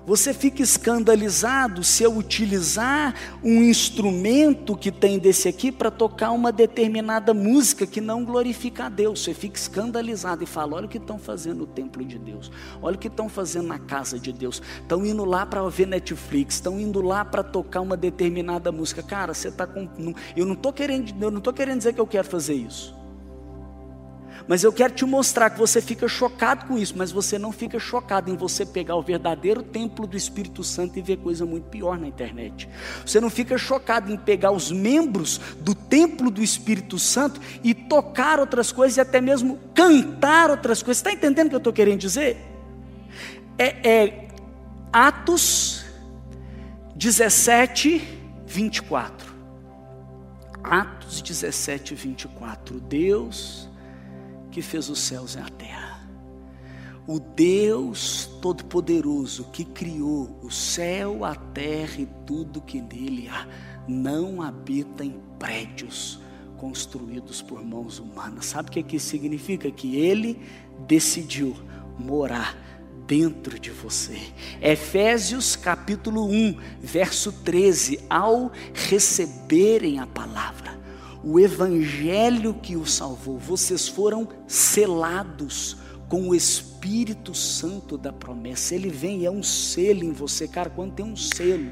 Você 0.05 0.33
fica 0.33 0.61
escandalizado 0.61 1.81
se 1.81 2.03
eu 2.03 2.17
utilizar 2.17 3.15
um 3.41 3.63
instrumento 3.63 4.75
que 4.75 4.91
tem 4.91 5.17
desse 5.17 5.47
aqui 5.47 5.71
para 5.71 5.89
tocar 5.89 6.31
uma 6.31 6.51
determinada 6.51 7.33
música 7.33 7.87
que 7.87 8.01
não 8.01 8.25
glorifica 8.25 8.85
a 8.85 8.89
Deus. 8.89 9.23
Você 9.23 9.33
fica 9.33 9.57
escandalizado 9.57 10.43
e 10.43 10.45
fala: 10.45 10.75
olha 10.75 10.87
o 10.87 10.89
que 10.89 10.97
estão 10.97 11.17
fazendo 11.17 11.59
no 11.59 11.67
templo 11.67 12.03
de 12.03 12.19
Deus, 12.19 12.51
olha 12.81 12.97
o 12.97 12.99
que 12.99 13.07
estão 13.07 13.29
fazendo 13.29 13.67
na 13.67 13.79
casa 13.79 14.19
de 14.19 14.33
Deus. 14.33 14.61
Estão 14.81 15.05
indo 15.05 15.23
lá 15.23 15.45
para 15.45 15.63
ver 15.69 15.87
Netflix, 15.87 16.55
estão 16.55 16.77
indo 16.77 17.01
lá 17.01 17.23
para 17.23 17.41
tocar 17.41 17.79
uma 17.79 17.95
determinada 17.95 18.71
música. 18.73 19.01
Cara, 19.01 19.33
você 19.33 19.47
está 19.47 19.65
com. 19.65 19.87
Eu 20.35 20.45
não 20.45 20.53
estou 20.53 20.73
querendo, 20.73 21.13
eu 21.23 21.31
não 21.31 21.41
querendo 21.41 21.77
dizer 21.77 21.93
que 21.93 22.01
eu 22.01 22.07
quero 22.07 22.27
fazer 22.27 22.55
isso. 22.55 23.02
Mas 24.47 24.63
eu 24.63 24.73
quero 24.73 24.93
te 24.93 25.05
mostrar 25.05 25.49
que 25.49 25.57
você 25.57 25.81
fica 25.81 26.07
chocado 26.07 26.65
com 26.65 26.77
isso, 26.77 26.93
mas 26.97 27.11
você 27.11 27.39
não 27.39 27.51
fica 27.51 27.79
chocado 27.79 28.29
em 28.29 28.35
você 28.35 28.65
pegar 28.65 28.95
o 28.95 29.01
verdadeiro 29.01 29.63
templo 29.63 30.05
do 30.05 30.17
Espírito 30.17 30.63
Santo 30.63 30.99
e 30.99 31.01
ver 31.01 31.17
coisa 31.17 31.45
muito 31.45 31.69
pior 31.69 31.97
na 31.97 32.07
internet. 32.07 32.67
Você 33.05 33.21
não 33.21 33.29
fica 33.29 33.57
chocado 33.57 34.11
em 34.11 34.17
pegar 34.17 34.51
os 34.51 34.71
membros 34.71 35.39
do 35.59 35.73
templo 35.73 36.29
do 36.29 36.43
Espírito 36.43 36.99
Santo 36.99 37.39
e 37.63 37.73
tocar 37.73 38.39
outras 38.39 38.71
coisas 38.71 38.97
e 38.97 39.01
até 39.01 39.21
mesmo 39.21 39.59
cantar 39.73 40.49
outras 40.49 40.83
coisas. 40.83 40.99
Está 40.99 41.11
entendendo 41.11 41.47
o 41.47 41.49
que 41.49 41.55
eu 41.55 41.59
estou 41.59 41.73
querendo 41.73 41.99
dizer? 41.99 42.37
É, 43.57 43.89
é 43.89 44.27
Atos 44.91 45.85
17, 46.95 48.01
24. 48.45 49.33
Atos 50.63 51.21
17, 51.21 51.95
24. 51.95 52.79
Deus 52.79 53.69
que 54.53 54.61
fez 54.61 54.87
os 54.87 54.99
céus 54.99 55.33
e 55.33 55.39
a 55.39 55.49
terra. 55.49 56.07
O 57.07 57.19
Deus 57.19 58.29
Todo-Poderoso 58.41 59.45
que 59.51 59.65
criou 59.65 60.39
o 60.41 60.51
céu, 60.51 61.25
a 61.25 61.35
terra 61.35 61.99
e 61.99 62.07
tudo 62.25 62.61
que 62.61 62.79
nele 62.79 63.27
há, 63.27 63.47
não 63.87 64.41
habita 64.41 65.03
em 65.03 65.19
prédios 65.37 66.19
construídos 66.57 67.41
por 67.41 67.65
mãos 67.65 67.99
humanas. 67.99 68.45
Sabe 68.45 68.69
o 68.69 68.71
que, 68.71 68.83
que 68.83 68.99
significa? 68.99 69.69
Que 69.69 69.97
ele 69.97 70.39
decidiu 70.87 71.53
morar 71.99 72.55
dentro 73.07 73.59
de 73.59 73.71
você. 73.71 74.17
Efésios 74.61 75.55
capítulo 75.55 76.25
1, 76.25 76.57
verso 76.79 77.31
13: 77.43 77.99
ao 78.09 78.51
receberem 78.73 79.99
a 79.99 80.07
palavra, 80.07 80.79
o 81.23 81.39
evangelho 81.39 82.53
que 82.53 82.75
o 82.75 82.85
salvou, 82.85 83.37
vocês 83.37 83.87
foram 83.87 84.27
selados 84.45 85.77
com 86.09 86.29
o 86.29 86.35
Espírito 86.35 87.33
Santo 87.33 87.97
da 87.97 88.11
promessa. 88.11 88.75
Ele 88.75 88.89
vem, 88.89 89.25
é 89.25 89.31
um 89.31 89.41
selo 89.41 90.03
em 90.03 90.11
você, 90.11 90.47
cara. 90.47 90.69
Quando 90.69 90.93
tem 90.93 91.05
um 91.05 91.15
selo, 91.15 91.71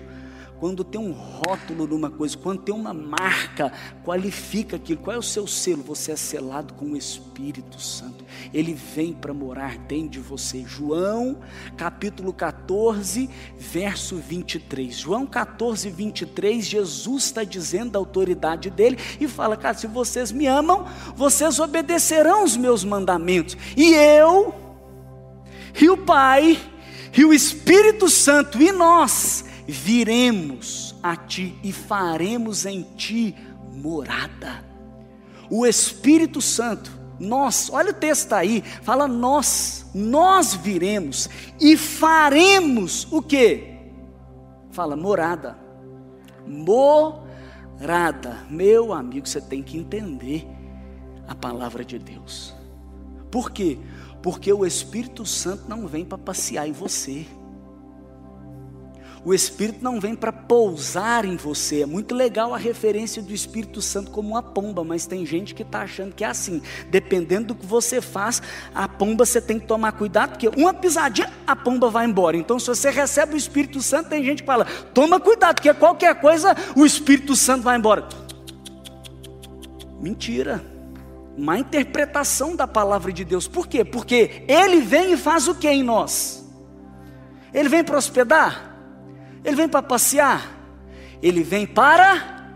quando 0.62 0.84
tem 0.84 1.02
um 1.02 1.12
rótulo 1.12 1.88
numa 1.88 2.12
coisa, 2.12 2.38
quando 2.38 2.62
tem 2.62 2.76
uma 2.76 2.93
marca, 2.93 3.74
qualifica 4.06 4.76
aquilo. 4.76 5.02
Qual 5.02 5.15
é 5.15 5.17
o 5.17 5.24
seu 5.24 5.47
selo? 5.47 5.82
Você 5.82 6.12
é 6.12 6.15
selado 6.15 6.76
com 6.76 6.91
o 6.91 6.95
Espírito 6.95 7.82
Santo. 7.82 8.24
Ele 8.54 8.76
vem 8.76 9.12
para 9.12 9.34
morar 9.34 9.80
dentro 9.80 10.10
de 10.10 10.19
você. 10.19 10.63
João, 10.63 11.39
capítulo 11.76 12.32
14, 12.32 13.28
verso 13.58 14.17
23. 14.17 14.95
João 14.95 15.26
14, 15.26 15.89
23, 15.89 16.63
Jesus 16.63 17.24
está 17.24 17.43
dizendo 17.43 17.93
da 17.93 18.00
autoridade 18.00 18.69
dele 18.69 19.00
e 19.19 19.28
fala: 19.28 19.58
Cara, 19.58 19.74
se 19.74 19.88
vocês 19.88 20.32
me 20.32 20.45
amam, 20.45 20.86
vocês 21.15 21.60
obedecerão 21.60 22.43
os 22.43 22.56
meus 22.56 22.84
mandamentos. 22.84 23.58
E 23.76 23.95
eu, 23.95 24.54
e 25.82 25.89
o 25.89 25.97
Pai, 25.97 26.60
e 27.17 27.26
o 27.26 27.34
Espírito 27.34 28.08
Santo, 28.08 28.62
e 28.62 28.71
nós, 28.71 29.50
viremos 29.67 30.95
a 31.02 31.15
ti 31.15 31.58
e 31.63 31.71
faremos 31.71 32.65
em 32.65 32.84
ti 32.95 33.36
morada. 33.74 34.63
O 35.50 35.65
Espírito 35.65 36.41
Santo, 36.41 36.91
nós, 37.19 37.69
olha 37.71 37.91
o 37.91 37.93
texto 37.93 38.34
aí, 38.34 38.63
fala 38.82 39.08
nós, 39.08 39.86
nós 39.93 40.54
viremos 40.54 41.30
e 41.60 41.76
faremos 41.78 43.08
o 43.12 43.21
que? 43.21 43.80
Fala 44.71 44.95
morada. 44.95 45.58
Morada. 46.47 48.45
Meu 48.50 48.93
amigo, 48.93 49.28
você 49.28 49.41
tem 49.41 49.62
que 49.62 49.78
entender 49.78 50.47
a 51.28 51.36
palavra 51.36 51.84
de 51.84 52.00
Deus. 52.00 52.54
Por 53.30 53.52
quê? 53.52 53.78
Porque 54.21 54.52
o 54.52 54.65
Espírito 54.65 55.26
Santo 55.26 55.65
não 55.67 55.88
vem 55.88 56.06
para 56.06 56.17
passear 56.17 56.67
em 56.67 56.71
você. 56.71 57.26
O 59.24 59.36
Espírito 59.36 59.84
não 59.84 60.00
vem 60.00 60.16
para 60.16 60.34
pousar 60.34 61.26
em 61.26 61.36
você. 61.36 61.82
É 61.82 61.86
muito 61.86 62.16
legal 62.16 62.56
a 62.56 62.58
referência 62.58 63.22
do 63.22 63.32
Espírito 63.32 63.80
Santo 63.80 64.10
como 64.10 64.30
uma 64.30 64.42
pomba, 64.42 64.84
mas 64.84 65.06
tem 65.06 65.24
gente 65.28 65.54
que 65.54 65.62
está 65.62 65.82
achando 65.82 66.16
que 66.16 66.24
é 66.24 66.28
assim. 66.28 66.60
Dependendo 66.90 67.50
do 67.50 67.56
que 67.56 67.66
você 67.66 68.02
faz, 68.02 68.42
a 68.74 68.88
pomba 68.88 69.24
você 69.24 69.40
tem 69.40 69.60
que 69.60 69.68
tomar 69.68 69.92
cuidado, 69.92 70.32
porque 70.32 70.50
uma 70.60 70.74
pisadinha, 70.74 71.32
a 71.46 71.56
pomba 71.56 71.88
vai 71.88 72.08
embora. 72.08 72.36
Então, 72.36 72.58
se 72.58 72.66
você 72.66 72.90
recebe 72.90 73.36
o 73.36 73.38
Espírito 73.38 73.80
Santo, 73.80 74.10
tem 74.10 74.24
gente 74.24 74.42
que 74.42 74.48
fala: 74.48 74.66
toma 74.92 75.20
cuidado, 75.20 75.56
porque 75.56 75.74
qualquer 75.76 76.16
coisa 76.20 76.56
o 76.76 76.84
Espírito 76.84 77.36
Santo 77.36 77.62
vai 77.62 77.78
embora. 77.78 78.10
Mentira. 80.00 80.66
Má 81.38 81.60
interpretação 81.60 82.56
da 82.56 82.68
palavra 82.68 83.14
de 83.14 83.24
Deus. 83.24 83.48
Por 83.48 83.68
quê? 83.68 83.86
Porque 83.86 84.44
ele 84.48 84.82
vem 84.82 85.14
e 85.14 85.18
faz 85.18 85.48
o 85.48 85.54
que 85.54 85.70
em 85.70 85.84
nós? 85.84 86.44
Ele 87.54 87.70
vem 87.70 87.84
para 87.84 87.98
hospedar? 87.98 88.71
Ele 89.44 89.56
vem 89.56 89.68
para 89.68 89.82
passear. 89.82 90.50
Ele 91.22 91.44
vem 91.44 91.66
para, 91.66 92.48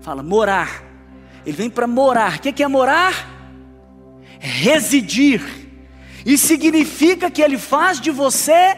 fala, 0.00 0.22
morar. 0.22 0.82
Ele 1.44 1.56
vem 1.56 1.70
para 1.70 1.86
morar. 1.86 2.36
O 2.36 2.38
que 2.40 2.62
é 2.62 2.68
morar? 2.68 3.28
Residir. 4.38 5.42
E 6.24 6.38
significa 6.38 7.30
que 7.30 7.42
ele 7.42 7.58
faz 7.58 8.00
de 8.00 8.10
você 8.10 8.76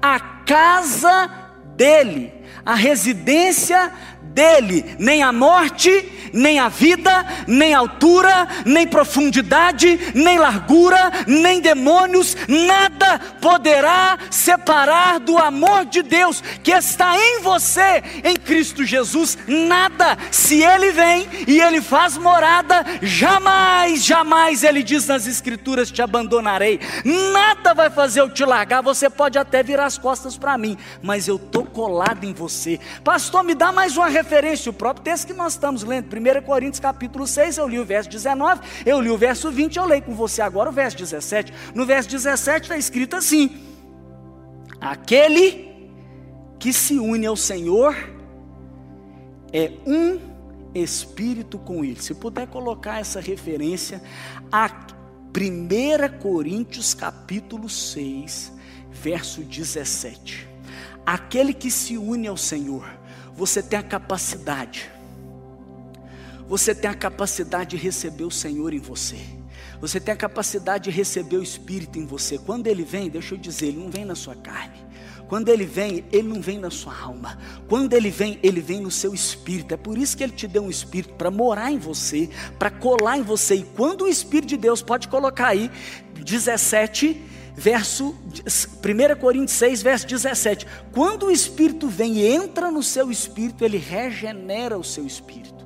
a 0.00 0.18
casa 0.20 1.30
dele, 1.76 2.32
a 2.64 2.74
residência 2.74 3.92
dele, 4.34 4.96
nem 4.98 5.22
a 5.22 5.32
morte, 5.32 5.90
nem 6.32 6.58
a 6.58 6.68
vida, 6.68 7.26
nem 7.46 7.74
altura, 7.74 8.48
nem 8.64 8.86
profundidade, 8.86 10.12
nem 10.14 10.38
largura, 10.38 11.10
nem 11.26 11.60
demônios, 11.60 12.36
nada 12.48 13.18
poderá 13.40 14.18
separar 14.30 15.20
do 15.20 15.38
amor 15.38 15.84
de 15.84 16.02
Deus 16.02 16.42
que 16.62 16.70
está 16.70 17.16
em 17.16 17.40
você, 17.40 18.02
em 18.24 18.36
Cristo 18.36 18.84
Jesus. 18.84 19.36
Nada, 19.46 20.16
se 20.30 20.62
Ele 20.62 20.92
vem 20.92 21.28
e 21.46 21.60
Ele 21.60 21.80
faz 21.80 22.16
morada, 22.16 22.84
jamais, 23.02 24.04
jamais 24.04 24.62
Ele 24.62 24.82
diz 24.82 25.06
nas 25.06 25.26
Escrituras: 25.26 25.90
te 25.90 26.02
abandonarei. 26.02 26.80
Nada 27.04 27.74
vai 27.74 27.90
fazer 27.90 28.20
eu 28.20 28.30
te 28.30 28.44
largar. 28.44 28.82
Você 28.82 29.10
pode 29.10 29.38
até 29.38 29.62
virar 29.62 29.86
as 29.86 29.98
costas 29.98 30.36
para 30.36 30.56
mim, 30.56 30.76
mas 31.02 31.28
eu 31.28 31.36
estou 31.36 31.64
colado 31.64 32.24
em 32.24 32.32
você. 32.32 32.78
Pastor, 33.02 33.42
me 33.42 33.54
dá 33.54 33.72
mais 33.72 33.96
uma 33.96 34.08
referência, 34.22 34.70
o 34.70 34.74
próprio 34.74 35.04
texto 35.04 35.26
que 35.26 35.32
nós 35.32 35.54
estamos 35.54 35.82
lendo, 35.82 36.06
1 36.14 36.42
Coríntios 36.42 36.80
capítulo 36.80 37.26
6, 37.26 37.58
eu 37.58 37.66
li 37.66 37.78
o 37.78 37.84
verso 37.84 38.10
19, 38.10 38.60
eu 38.84 39.00
li 39.00 39.10
o 39.10 39.16
verso 39.16 39.50
20, 39.50 39.76
eu 39.76 39.86
leio 39.86 40.02
com 40.02 40.14
você 40.14 40.42
agora 40.42 40.68
o 40.68 40.72
verso 40.72 40.96
17. 40.96 41.52
No 41.74 41.86
verso 41.86 42.08
17 42.08 42.62
está 42.62 42.76
escrito 42.76 43.16
assim: 43.16 43.58
Aquele 44.80 45.70
que 46.58 46.72
se 46.72 46.98
une 46.98 47.26
ao 47.26 47.36
Senhor 47.36 47.96
é 49.52 49.72
um 49.86 50.18
espírito 50.74 51.58
com 51.58 51.84
ele. 51.84 52.00
Se 52.00 52.14
puder 52.14 52.46
colocar 52.46 53.00
essa 53.00 53.20
referência 53.20 54.02
a 54.52 54.70
1 55.34 56.18
Coríntios 56.20 56.92
capítulo 56.92 57.68
6, 57.68 58.52
verso 58.90 59.42
17. 59.42 60.48
Aquele 61.06 61.54
que 61.54 61.70
se 61.70 61.96
une 61.96 62.28
ao 62.28 62.36
Senhor, 62.36 62.99
você 63.40 63.62
tem 63.62 63.78
a 63.78 63.82
capacidade 63.82 64.90
você 66.50 66.74
tem 66.74 66.90
a 66.90 66.94
capacidade 66.94 67.70
de 67.70 67.76
receber 67.76 68.24
o 68.24 68.30
Senhor 68.30 68.74
em 68.74 68.80
você. 68.80 69.18
Você 69.80 70.00
tem 70.00 70.12
a 70.12 70.16
capacidade 70.16 70.90
de 70.90 70.90
receber 70.90 71.36
o 71.36 71.42
Espírito 71.44 71.96
em 71.96 72.04
você. 72.04 72.38
Quando 72.38 72.66
ele 72.66 72.82
vem, 72.82 73.08
deixa 73.08 73.36
eu 73.36 73.38
dizer, 73.38 73.68
ele 73.68 73.78
não 73.78 73.88
vem 73.88 74.04
na 74.04 74.16
sua 74.16 74.34
carne. 74.34 74.84
Quando 75.28 75.48
ele 75.48 75.64
vem, 75.64 76.04
ele 76.10 76.26
não 76.26 76.40
vem 76.40 76.58
na 76.58 76.68
sua 76.68 76.92
alma. 77.00 77.38
Quando 77.68 77.92
ele 77.92 78.10
vem, 78.10 78.36
ele 78.42 78.60
vem 78.60 78.80
no 78.80 78.90
seu 78.90 79.14
espírito. 79.14 79.74
É 79.74 79.76
por 79.76 79.96
isso 79.96 80.16
que 80.16 80.24
ele 80.24 80.32
te 80.32 80.48
deu 80.48 80.64
um 80.64 80.70
espírito 80.70 81.14
para 81.14 81.30
morar 81.30 81.70
em 81.70 81.78
você, 81.78 82.28
para 82.58 82.68
colar 82.68 83.16
em 83.16 83.22
você. 83.22 83.54
E 83.54 83.62
quando 83.62 84.02
o 84.02 84.08
Espírito 84.08 84.48
de 84.48 84.56
Deus 84.56 84.82
pode 84.82 85.06
colocar 85.06 85.46
aí 85.46 85.70
17 86.14 87.22
verso 87.60 88.16
1 88.82 89.20
Coríntios 89.20 89.58
6, 89.58 89.82
verso 89.82 90.06
17. 90.06 90.66
Quando 90.92 91.26
o 91.26 91.30
Espírito 91.30 91.88
vem 91.88 92.14
e 92.14 92.26
entra 92.26 92.70
no 92.70 92.82
seu 92.82 93.10
espírito, 93.10 93.62
ele 93.64 93.76
regenera 93.76 94.78
o 94.78 94.84
seu 94.84 95.06
espírito 95.06 95.60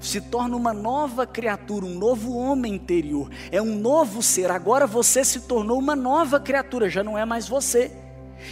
se 0.00 0.20
torna 0.20 0.54
uma 0.54 0.74
nova 0.74 1.26
criatura, 1.26 1.86
um 1.86 1.94
novo 1.94 2.36
homem 2.36 2.74
interior, 2.74 3.30
é 3.50 3.62
um 3.62 3.74
novo 3.74 4.22
ser. 4.22 4.50
Agora 4.50 4.86
você 4.86 5.24
se 5.24 5.40
tornou 5.40 5.78
uma 5.78 5.96
nova 5.96 6.38
criatura, 6.38 6.90
já 6.90 7.02
não 7.02 7.16
é 7.16 7.24
mais 7.24 7.48
você. 7.48 7.90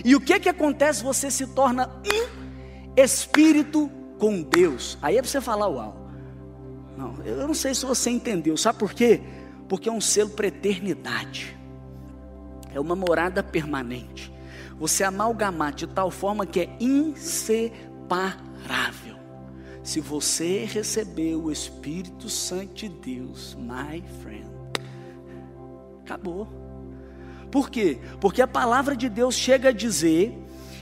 E 0.02 0.16
o 0.16 0.20
que 0.20 0.40
que 0.40 0.48
acontece? 0.48 1.02
Você 1.02 1.31
se 1.31 1.46
torna 1.48 1.90
um 2.07 3.02
espírito 3.02 3.90
com 4.18 4.40
Deus. 4.40 4.96
Aí 5.02 5.18
é 5.18 5.20
para 5.20 5.31
você 5.31 5.42
falar, 5.42 5.68
uau. 5.68 5.94
Não, 6.96 7.16
eu 7.22 7.46
não 7.46 7.55
sei 7.55 7.74
se 7.74 7.85
você 7.85 8.09
entendeu. 8.09 8.57
Sabe 8.57 8.78
por 8.78 8.94
quê? 8.94 9.20
Porque 9.68 9.90
é 9.90 9.92
um 9.92 10.00
selo 10.00 10.31
para 10.31 10.46
eternidade. 10.46 11.55
É 12.74 12.80
uma 12.80 12.96
morada 12.96 13.42
permanente. 13.42 14.32
Você 14.78 15.04
amalgamar 15.04 15.72
de 15.72 15.87
tal 15.87 16.11
forma 16.11 16.46
que 16.46 16.61
é 16.61 16.76
inseparável. 16.80 17.72
Se 19.82 20.00
você 20.00 20.64
receber 20.64 21.35
o 21.35 21.50
Espírito 21.50 22.28
Santo 22.28 22.74
de 22.74 22.88
Deus, 22.88 23.56
my 23.58 24.02
friend, 24.22 24.48
acabou. 26.04 26.48
Por 27.50 27.68
quê? 27.68 27.98
Porque 28.20 28.40
a 28.40 28.46
palavra 28.46 28.96
de 28.96 29.08
Deus 29.08 29.35
chega 29.35 29.70
a 29.70 29.72
dizer 29.72 30.38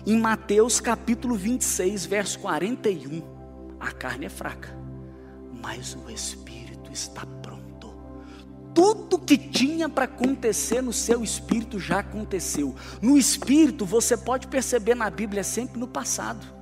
em 0.06 0.18
Mateus 0.18 0.80
capítulo 0.80 1.34
26, 1.34 2.06
verso 2.06 2.38
41: 2.40 3.22
a 3.80 3.90
carne 3.90 4.26
é 4.26 4.30
fraca, 4.30 4.68
mas 5.62 5.94
o 5.94 6.10
Espírito 6.10 6.92
está. 6.92 7.39
Tudo 8.80 9.18
que 9.18 9.36
tinha 9.36 9.90
para 9.90 10.06
acontecer 10.06 10.80
no 10.80 10.90
seu 10.90 11.22
espírito 11.22 11.78
já 11.78 11.98
aconteceu. 11.98 12.74
No 13.02 13.18
espírito, 13.18 13.84
você 13.84 14.16
pode 14.16 14.46
perceber 14.46 14.94
na 14.94 15.10
Bíblia 15.10 15.44
sempre 15.44 15.78
no 15.78 15.86
passado 15.86 16.60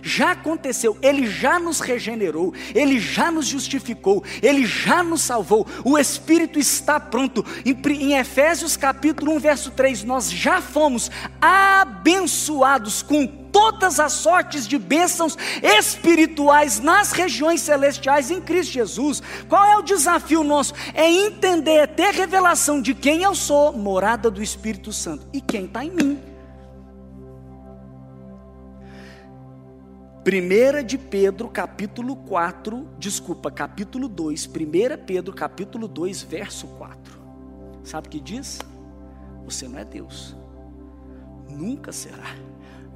já 0.00 0.30
aconteceu, 0.30 0.96
Ele 1.02 1.26
já 1.26 1.58
nos 1.58 1.78
regenerou, 1.78 2.54
Ele 2.74 2.98
já 2.98 3.30
nos 3.30 3.46
justificou, 3.46 4.24
Ele 4.42 4.64
já 4.64 5.02
nos 5.02 5.20
salvou, 5.20 5.66
o 5.84 5.98
Espírito 5.98 6.58
está 6.58 6.98
pronto. 6.98 7.44
Em, 7.62 8.14
Efésios 8.14 8.74
capítulo 8.74 9.32
1, 9.32 9.38
verso 9.38 9.70
3, 9.70 10.02
nós 10.04 10.30
já 10.30 10.62
fomos 10.62 11.10
abençoados 11.40 13.02
com 13.02 13.41
todas 13.52 14.00
as 14.00 14.12
sortes 14.12 14.66
de 14.66 14.78
bênçãos 14.78 15.36
espirituais 15.62 16.80
nas 16.80 17.12
regiões 17.12 17.60
celestiais 17.60 18.30
em 18.30 18.40
Cristo 18.40 18.72
Jesus. 18.72 19.22
Qual 19.48 19.64
é 19.64 19.76
o 19.76 19.82
desafio 19.82 20.42
nosso? 20.42 20.74
É 20.94 21.08
entender, 21.08 21.76
é 21.76 21.86
ter 21.86 22.12
revelação 22.14 22.80
de 22.80 22.94
quem 22.94 23.22
eu 23.22 23.34
sou, 23.34 23.72
morada 23.72 24.30
do 24.30 24.42
Espírito 24.42 24.92
Santo, 24.92 25.26
e 25.32 25.40
quem 25.40 25.66
está 25.66 25.84
em 25.84 25.90
mim. 25.90 26.32
1 30.24 30.86
de 30.86 30.96
Pedro, 30.96 31.48
capítulo 31.48 32.14
4, 32.14 32.88
desculpa, 32.96 33.50
capítulo 33.50 34.08
2, 34.08 34.46
1 34.46 34.50
Pedro, 35.04 35.34
capítulo 35.34 35.88
2, 35.88 36.22
verso 36.22 36.68
4. 36.68 37.20
Sabe 37.82 38.06
o 38.06 38.10
que 38.10 38.20
diz? 38.20 38.60
Você 39.44 39.66
não 39.66 39.80
é 39.80 39.84
Deus. 39.84 40.36
Nunca 41.50 41.90
será. 41.90 42.36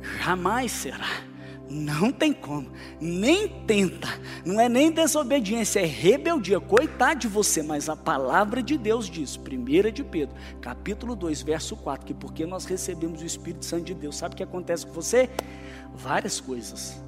Jamais 0.01 0.73
será. 0.73 1.25
Não 1.69 2.13
tem 2.13 2.33
como. 2.33 2.71
Nem 3.01 3.49
tenta. 3.67 4.09
Não 4.45 4.61
é 4.61 4.69
nem 4.69 4.91
desobediência, 4.91 5.81
é 5.81 5.85
rebeldia. 5.85 6.61
Coitado 6.61 7.21
de 7.21 7.29
você, 7.29 7.63
mas 7.63 7.89
a 7.89 7.97
palavra 7.97 8.63
de 8.63 8.79
Deus 8.79 9.11
diz, 9.11 9.37
1 9.37 9.91
de 9.93 10.05
Pedro, 10.05 10.37
capítulo 10.61 11.17
2, 11.17 11.43
verso 11.43 11.77
4, 11.77 12.07
que 12.07 12.15
porque 12.15 12.47
nós 12.47 12.65
recebemos 12.65 13.21
o 13.21 13.27
Espírito 13.27 13.65
Santo 13.65 13.85
de 13.85 13.95
Deus, 13.95 14.17
sabe 14.17 14.35
o 14.35 14.37
que 14.37 14.43
acontece 14.45 14.87
com 14.87 14.93
você? 14.93 15.29
Várias 15.95 16.41
coisas 16.41 17.05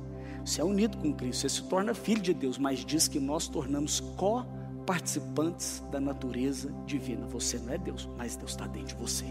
você 0.49 0.63
é 0.63 0.65
unido 0.65 0.97
com 0.97 1.13
Cristo, 1.13 1.43
você 1.43 1.49
se 1.51 1.63
torna 1.65 1.93
filho 1.93 2.23
de 2.23 2.33
Deus, 2.33 2.57
mas 2.57 2.83
diz 2.83 3.07
que 3.07 3.21
nós 3.21 3.49
tornamos 3.49 4.01
co-participantes 4.01 5.85
da 5.91 6.01
natureza 6.01 6.73
divina. 6.87 7.27
Você 7.27 7.59
não 7.59 7.75
é 7.75 7.77
Deus, 7.77 8.09
mas 8.17 8.35
Deus 8.35 8.53
está 8.53 8.67
dentro 8.67 8.97
de 8.97 9.03
você. 9.03 9.27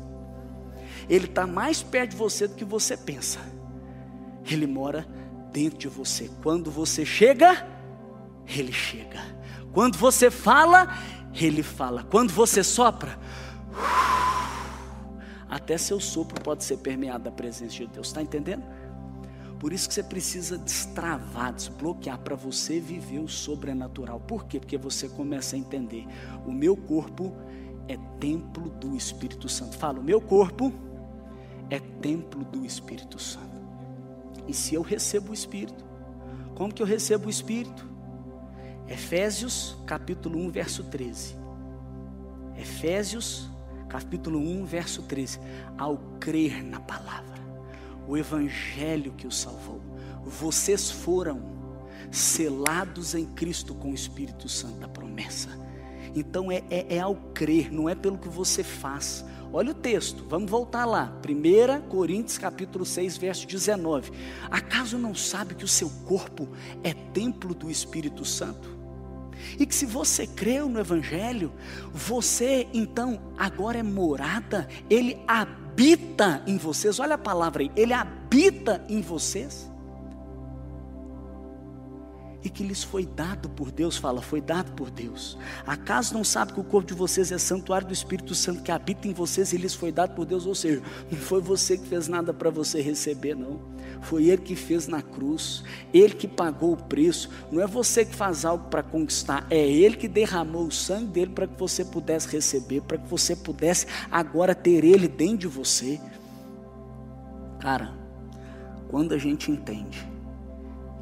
Ele 1.10 1.26
está 1.26 1.48
mais 1.48 1.82
perto 1.82 2.12
de 2.12 2.18
você 2.18 2.48
do 2.48 2.56
que 2.56 2.66
você 2.66 2.98
pensa. 2.98 3.40
Ele 4.46 4.68
mora 4.68 5.08
dentro 5.52 5.78
de 5.78 5.88
você. 5.88 6.30
Quando 6.42 6.70
você 6.70 7.06
chega, 7.06 7.66
Ele 8.46 8.72
chega. 8.72 9.20
Quando 9.72 9.98
você 9.98 10.30
fala, 10.30 10.98
Ele 11.34 11.64
fala. 11.64 12.04
Quando 12.04 12.32
você 12.32 12.64
sopra, 12.64 13.18
até 15.50 15.78
seu 15.78 16.00
sopro 16.00 16.42
pode 16.42 16.64
ser 16.64 16.78
permeado 16.78 17.26
da 17.26 17.32
presença 17.32 17.76
de 17.76 17.88
Deus. 17.88 18.08
Está 18.08 18.22
entendendo? 18.22 18.64
Por 19.60 19.74
isso 19.74 19.88
que 19.88 19.94
você 19.94 20.04
precisa 20.04 20.58
destravar, 20.58 21.54
desbloquear 21.54 22.20
para 22.20 22.36
você 22.36 22.80
viver 22.80 23.20
o 23.20 23.28
sobrenatural. 23.28 24.20
Por 24.20 24.46
quê? 24.46 24.60
Porque 24.60 24.78
você 24.78 25.10
começa 25.10 25.56
a 25.56 25.60
entender: 25.60 26.06
o 26.46 26.52
meu 26.52 26.78
corpo 26.78 27.36
é 27.88 27.98
templo 28.20 28.70
do 28.70 28.96
Espírito 28.96 29.50
Santo. 29.50 29.78
Fala, 29.78 30.00
o 30.00 30.04
meu 30.04 30.22
corpo 30.22 30.72
é 31.70 31.80
templo 31.80 32.44
do 32.46 32.66
Espírito 32.66 33.20
Santo. 33.20 33.58
E 34.48 34.54
se 34.54 34.76
eu 34.76 34.82
recebo 34.82 35.32
o 35.32 35.34
Espírito, 35.34 35.86
como 36.56 36.74
que 36.74 36.82
eu 36.82 36.86
recebo 36.86 37.28
o 37.28 37.30
Espírito? 37.30 37.86
Efésios 38.88 39.78
capítulo 39.86 40.40
1, 40.40 40.50
verso 40.50 40.84
13. 40.86 41.36
Efésios 42.58 43.50
capítulo 43.90 44.40
1, 44.40 44.66
verso 44.66 45.04
13. 45.04 45.40
Ao 45.78 45.98
crer 46.20 46.64
na 46.64 46.80
palavra 46.80 47.38
o 48.08 48.16
Evangelho 48.18 49.12
que 49.12 49.28
o 49.28 49.32
salvou. 49.32 49.82
Vocês 50.24 50.90
foram 50.90 51.42
selados 52.10 53.14
em 53.14 53.26
Cristo 53.26 53.76
com 53.76 53.92
o 53.92 53.94
Espírito 53.94 54.48
Santo 54.48 54.80
da 54.80 54.88
promessa. 54.88 55.50
Então 56.16 56.52
é, 56.52 56.64
é, 56.70 56.96
é, 56.96 57.00
ao 57.00 57.16
crer, 57.16 57.72
não 57.72 57.90
é 57.90 57.94
pelo 57.94 58.18
que 58.18 58.30
você 58.30 58.64
faz. 58.64 59.26
Olha 59.54 59.72
o 59.72 59.76
texto, 59.76 60.26
vamos 60.28 60.52
voltar 60.52 60.86
lá. 60.86 61.14
1 61.26 61.88
Coríntios 61.88 62.38
capítulo 62.38 62.86
6, 62.86 63.18
verso 63.18 63.48
19. 63.48 64.12
Acaso 64.52 64.98
não 64.98 65.16
sabe 65.16 65.56
que 65.56 65.64
o 65.64 65.68
seu 65.68 65.90
corpo 66.06 66.48
é 66.84 66.94
templo 66.94 67.54
do 67.54 67.72
Espírito 67.72 68.26
Santo? 68.26 68.78
E 69.58 69.66
que 69.66 69.74
se 69.74 69.86
você 69.86 70.28
creu 70.28 70.68
no 70.68 70.80
Evangelho, 70.80 71.54
você 71.94 72.68
então 72.74 73.20
agora 73.38 73.78
é 73.78 73.84
morada, 73.84 74.68
ele 74.90 75.18
habita 75.28 76.44
em 76.46 76.58
vocês, 76.58 77.00
olha 77.00 77.16
a 77.16 77.20
palavra 77.20 77.64
aí, 77.64 77.72
ele 77.76 77.94
habita 77.94 78.84
em 78.90 79.02
vocês. 79.02 79.72
E 82.44 82.50
que 82.50 82.64
lhes 82.64 82.84
foi 82.84 83.06
dado 83.06 83.50
por 83.50 83.72
Deus, 83.72 83.98
fala, 83.98 84.22
foi 84.22 84.40
dado 84.40 84.72
por 84.74 84.90
Deus. 84.92 85.38
Acaso 85.66 86.14
não 86.14 86.24
sabe 86.24 86.54
que 86.54 86.60
o 86.60 86.64
corpo 86.64 86.88
de 86.88 86.94
vocês 86.94 87.32
é 87.32 87.38
santuário 87.38 87.88
do 87.88 87.94
Espírito 87.94 88.36
Santo 88.36 88.62
que 88.62 88.72
habita 88.72 89.08
em 89.08 89.14
vocês 89.14 89.54
e 89.54 89.58
lhes 89.58 89.74
foi 89.74 89.92
dado 89.92 90.14
por 90.14 90.26
Deus? 90.26 90.46
Ou 90.46 90.56
seja, 90.56 90.82
não 91.12 91.18
foi 91.18 91.42
você 91.42 91.78
que 91.78 91.88
fez 91.88 92.08
nada 92.08 92.34
para 92.34 92.50
você 92.50 92.82
receber, 92.82 93.36
não. 93.36 93.60
Foi 94.02 94.26
Ele 94.26 94.42
que 94.42 94.56
fez 94.56 94.88
na 94.88 95.02
cruz, 95.02 95.64
Ele 95.94 96.14
que 96.14 96.28
pagou 96.28 96.74
o 96.74 96.78
preço. 96.78 97.30
Não 97.52 97.62
é 97.62 97.68
você 97.68 98.06
que 98.06 98.16
faz 98.16 98.46
algo 98.46 98.70
para 98.70 98.84
conquistar, 98.84 99.46
é 99.50 99.68
Ele 99.68 99.96
que 99.96 100.08
derramou 100.08 100.68
o 100.68 100.72
sangue 100.72 101.08
dele 101.08 101.32
para 101.32 101.48
que 101.48 101.60
você 101.60 101.84
pudesse 101.84 102.28
receber, 102.28 102.82
para 102.82 102.98
que 102.98 103.08
você 103.08 103.36
pudesse 103.36 103.88
agora 104.12 104.54
ter 104.54 104.84
Ele 104.84 105.08
dentro 105.08 105.38
de 105.38 105.48
você. 105.48 106.00
Cara, 107.60 107.94
quando 108.88 109.14
a 109.14 109.18
gente 109.18 109.52
entende, 109.52 110.08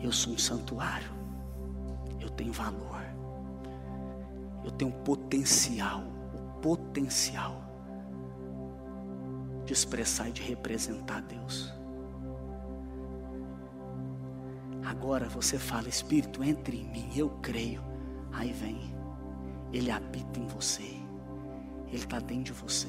eu 0.02 0.12
sou 0.12 0.34
um 0.34 0.38
santuário, 0.38 1.10
tenho 2.36 2.54
valor, 2.54 3.02
eu 4.64 4.72
tenho 4.72 4.92
potencial, 4.92 6.04
o 6.34 6.60
potencial 6.62 7.64
de 9.66 9.74
expressar 9.74 10.30
e 10.30 10.32
de 10.32 10.42
representar 10.42 11.22
Deus. 11.22 11.74
Agora 14.86 15.28
você 15.28 15.58
fala, 15.58 15.90
Espírito, 15.90 16.44
entre 16.44 16.78
em 16.78 16.86
mim, 16.86 17.10
eu 17.16 17.30
creio. 17.42 17.84
Aí 18.32 18.52
vem, 18.52 18.80
Ele 19.74 19.90
habita 19.90 20.40
em 20.40 20.46
você, 20.46 20.84
Ele 21.88 21.96
está 21.96 22.20
dentro 22.20 22.46
de 22.46 22.54
você. 22.54 22.88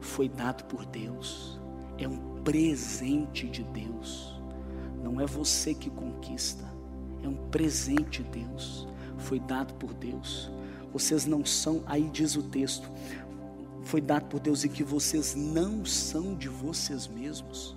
Foi 0.00 0.28
dado 0.28 0.64
por 0.64 0.84
Deus, 0.84 1.58
é 1.98 2.06
um 2.06 2.42
presente 2.42 3.48
de 3.48 3.64
Deus. 3.64 4.38
Não 5.02 5.20
é 5.20 5.26
você 5.26 5.74
que 5.74 5.88
conquista, 5.88 6.64
é 7.26 7.28
um 7.28 7.48
presente 7.48 8.22
de 8.22 8.40
Deus. 8.40 8.86
Foi 9.18 9.40
dado 9.40 9.74
por 9.74 9.92
Deus. 9.94 10.50
Vocês 10.92 11.26
não 11.26 11.44
são, 11.44 11.82
aí 11.86 12.08
diz 12.10 12.36
o 12.36 12.42
texto, 12.42 12.88
foi 13.82 14.00
dado 14.00 14.26
por 14.26 14.40
Deus 14.40 14.64
e 14.64 14.68
que 14.68 14.84
vocês 14.84 15.34
não 15.34 15.84
são 15.84 16.34
de 16.34 16.48
vocês 16.48 17.06
mesmos 17.08 17.76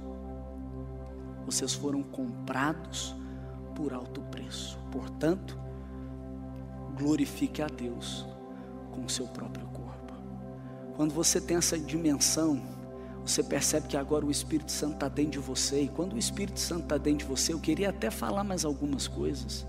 vocês 1.48 1.74
foram 1.74 2.04
comprados 2.04 3.16
por 3.74 3.94
alto 3.94 4.22
preço. 4.24 4.78
Portanto, 4.92 5.58
glorifique 6.98 7.62
a 7.62 7.68
Deus 7.68 8.28
com 8.92 9.06
o 9.06 9.10
seu 9.10 9.26
próprio 9.28 9.66
corpo. 9.68 10.14
Quando 10.98 11.14
você 11.14 11.40
tem 11.40 11.56
essa 11.56 11.80
dimensão, 11.80 12.62
você 13.28 13.44
percebe 13.44 13.88
que 13.88 13.98
agora 13.98 14.26
o 14.26 14.32
Espírito 14.32 14.72
Santo 14.72 14.94
está 14.94 15.10
dentro 15.10 15.32
de 15.32 15.40
você. 15.40 15.82
E 15.82 15.90
quando 15.90 16.14
o 16.14 16.18
Espírito 16.18 16.60
Santo 16.60 16.84
está 16.84 16.98
dentro 16.98 17.20
de 17.20 17.26
você, 17.26 17.52
eu 17.52 17.60
queria 17.60 17.90
até 17.90 18.10
falar 18.10 18.44
mais 18.44 18.64
algumas 18.64 19.08
coisas. 19.08 19.68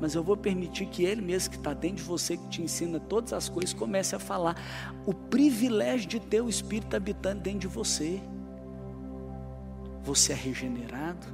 Mas 0.00 0.14
eu 0.14 0.22
vou 0.22 0.36
permitir 0.36 0.86
que 0.86 1.02
Ele 1.02 1.20
mesmo 1.20 1.50
que 1.50 1.56
está 1.56 1.74
dentro 1.74 1.96
de 1.96 2.02
você, 2.04 2.36
que 2.36 2.46
te 2.46 2.62
ensina 2.62 3.00
todas 3.00 3.32
as 3.32 3.48
coisas, 3.48 3.74
comece 3.74 4.14
a 4.14 4.18
falar. 4.20 4.56
O 5.04 5.12
privilégio 5.12 6.08
de 6.08 6.20
ter 6.20 6.40
o 6.40 6.48
Espírito 6.48 6.94
habitando 6.94 7.40
dentro 7.40 7.60
de 7.60 7.66
você. 7.66 8.22
você 10.04 10.32
é 10.32 10.36
regenerado, 10.36 11.26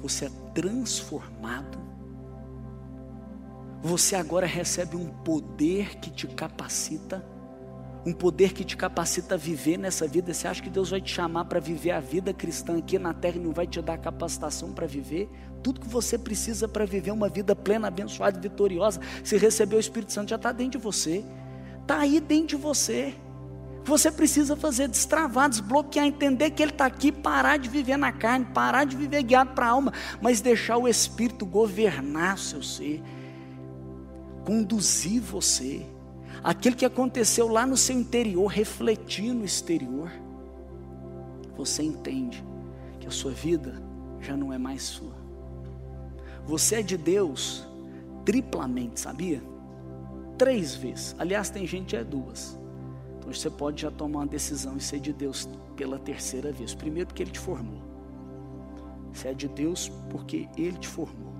você 0.00 0.26
é 0.26 0.30
transformado, 0.54 1.78
você 3.82 4.16
agora 4.16 4.46
recebe 4.46 4.96
um 4.96 5.08
poder 5.08 5.96
que 5.96 6.10
te 6.10 6.26
capacita, 6.26 7.24
um 8.06 8.12
poder 8.12 8.52
que 8.52 8.62
te 8.62 8.76
capacita 8.76 9.34
a 9.34 9.38
viver 9.38 9.76
nessa 9.76 10.06
vida. 10.06 10.32
Você 10.32 10.46
acha 10.46 10.62
que 10.62 10.70
Deus 10.70 10.90
vai 10.90 11.00
te 11.00 11.12
chamar 11.12 11.46
para 11.46 11.58
viver 11.58 11.90
a 11.90 11.98
vida 11.98 12.32
cristã 12.32 12.78
aqui 12.78 13.00
na 13.00 13.12
terra 13.12 13.36
e 13.36 13.40
não 13.40 13.52
vai 13.52 13.66
te 13.66 13.82
dar 13.82 13.98
capacitação 13.98 14.72
para 14.72 14.86
viver? 14.86 15.28
Tudo 15.60 15.80
que 15.80 15.88
você 15.88 16.16
precisa 16.16 16.68
para 16.68 16.86
viver 16.86 17.10
uma 17.10 17.28
vida 17.28 17.56
plena, 17.56 17.88
abençoada 17.88 18.38
e 18.38 18.40
vitoriosa, 18.40 19.00
se 19.24 19.36
receber 19.36 19.74
o 19.74 19.80
Espírito 19.80 20.12
Santo, 20.12 20.30
já 20.30 20.36
está 20.36 20.52
dentro 20.52 20.78
de 20.78 20.84
você, 20.84 21.24
está 21.82 21.98
aí 21.98 22.20
dentro 22.20 22.56
de 22.56 22.56
você. 22.56 23.12
Você 23.84 24.12
precisa 24.12 24.54
fazer 24.54 24.86
destravar, 24.86 25.48
desbloquear, 25.48 26.06
entender 26.06 26.50
que 26.50 26.62
Ele 26.62 26.70
está 26.70 26.86
aqui, 26.86 27.10
parar 27.10 27.56
de 27.56 27.68
viver 27.68 27.96
na 27.96 28.12
carne, 28.12 28.46
parar 28.54 28.84
de 28.84 28.96
viver 28.96 29.24
guiado 29.24 29.50
para 29.50 29.66
a 29.66 29.70
alma, 29.70 29.92
mas 30.20 30.40
deixar 30.40 30.76
o 30.76 30.86
Espírito 30.86 31.44
governar 31.44 32.38
seu 32.38 32.62
ser, 32.62 33.02
conduzir 34.44 35.20
você. 35.20 35.95
Aquilo 36.46 36.76
que 36.76 36.84
aconteceu 36.84 37.48
lá 37.48 37.66
no 37.66 37.76
seu 37.76 37.98
interior, 37.98 38.46
refletir 38.46 39.34
no 39.34 39.44
exterior. 39.44 40.12
Você 41.56 41.82
entende 41.82 42.44
que 43.00 43.08
a 43.08 43.10
sua 43.10 43.32
vida 43.32 43.82
já 44.20 44.36
não 44.36 44.52
é 44.52 44.56
mais 44.56 44.84
sua. 44.84 45.12
Você 46.44 46.76
é 46.76 46.82
de 46.82 46.96
Deus 46.96 47.66
triplamente, 48.24 49.00
sabia? 49.00 49.42
Três 50.38 50.72
vezes. 50.72 51.16
Aliás, 51.18 51.50
tem 51.50 51.66
gente 51.66 51.86
que 51.86 51.96
é 51.96 52.04
duas. 52.04 52.56
Hoje 53.26 53.40
você 53.40 53.50
pode 53.50 53.82
já 53.82 53.90
tomar 53.90 54.20
uma 54.20 54.26
decisão 54.28 54.76
e 54.76 54.80
ser 54.80 55.00
de 55.00 55.12
Deus 55.12 55.48
pela 55.74 55.98
terceira 55.98 56.52
vez. 56.52 56.72
Primeiro, 56.76 57.08
porque 57.08 57.24
Ele 57.24 57.32
te 57.32 57.40
formou. 57.40 57.82
Você 59.12 59.26
é 59.26 59.34
de 59.34 59.48
Deus 59.48 59.90
porque 60.10 60.48
Ele 60.56 60.78
te 60.78 60.86
formou. 60.86 61.34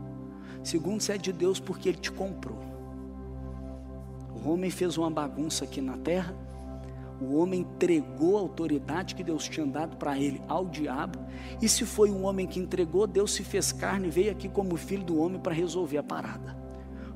Segundo, 0.65 1.01
você 1.01 1.13
é 1.13 1.19
de 1.19 1.33
Deus 1.33 1.61
porque 1.61 1.91
Ele 1.91 1.99
te 1.99 2.11
comprou. 2.11 2.76
O 4.47 4.51
homem 4.51 4.71
fez 4.71 4.97
uma 4.97 5.11
bagunça 5.11 5.65
aqui 5.65 5.81
na 5.81 5.97
terra. 5.97 6.33
O 7.21 7.37
homem 7.37 7.63
entregou 7.63 8.37
a 8.37 8.41
autoridade 8.41 9.17
que 9.17 9.25
Deus 9.25 9.49
tinha 9.49 9.67
dado 9.67 9.97
para 9.97 10.17
ele 10.17 10.41
ao 10.47 10.67
diabo. 10.67 11.19
E 11.61 11.69
se 11.69 11.85
foi 11.85 12.13
um 12.13 12.25
homem 12.25 12.47
que 12.47 12.61
entregou, 12.61 13.09
Deus 13.09 13.33
se 13.33 13.43
fez 13.43 13.73
carne 13.73 14.07
e 14.07 14.11
veio 14.11 14.31
aqui 14.31 14.49
como 14.49 14.77
filho 14.77 15.03
do 15.03 15.19
homem 15.19 15.41
para 15.41 15.53
resolver 15.53 15.99
a 15.99 16.03
parada 16.03 16.65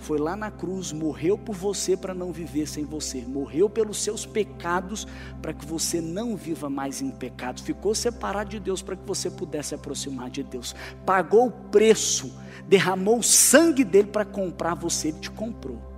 foi 0.01 0.19
lá 0.19 0.35
na 0.35 0.51
cruz, 0.51 0.93
morreu 0.93 1.37
por 1.37 1.55
você 1.55 1.95
para 1.95 2.15
não 2.15 2.33
viver 2.33 2.67
sem 2.67 2.87
você, 2.87 3.21
morreu 3.21 3.69
pelos 3.69 4.03
seus 4.03 4.25
pecados 4.25 5.07
para 5.43 5.53
que 5.53 5.67
você 5.67 6.01
não 6.01 6.37
viva 6.37 6.71
mais 6.71 7.03
em 7.03 7.11
pecado, 7.11 7.63
ficou 7.63 7.95
separado 7.95 8.49
de 8.49 8.59
Deus 8.59 8.81
para 8.81 8.97
que 8.97 9.07
você 9.07 9.31
pudesse 9.31 9.75
aproximar 9.75 10.31
de 10.31 10.43
Deus, 10.43 10.75
pagou 11.05 11.49
o 11.49 11.51
preço, 11.51 12.35
derramou 12.67 13.19
o 13.19 13.23
sangue 13.23 13.85
dele 13.85 14.09
para 14.09 14.25
comprar 14.25 14.75
você, 14.75 15.09
ele 15.09 15.19
te 15.19 15.31
comprou. 15.31 15.90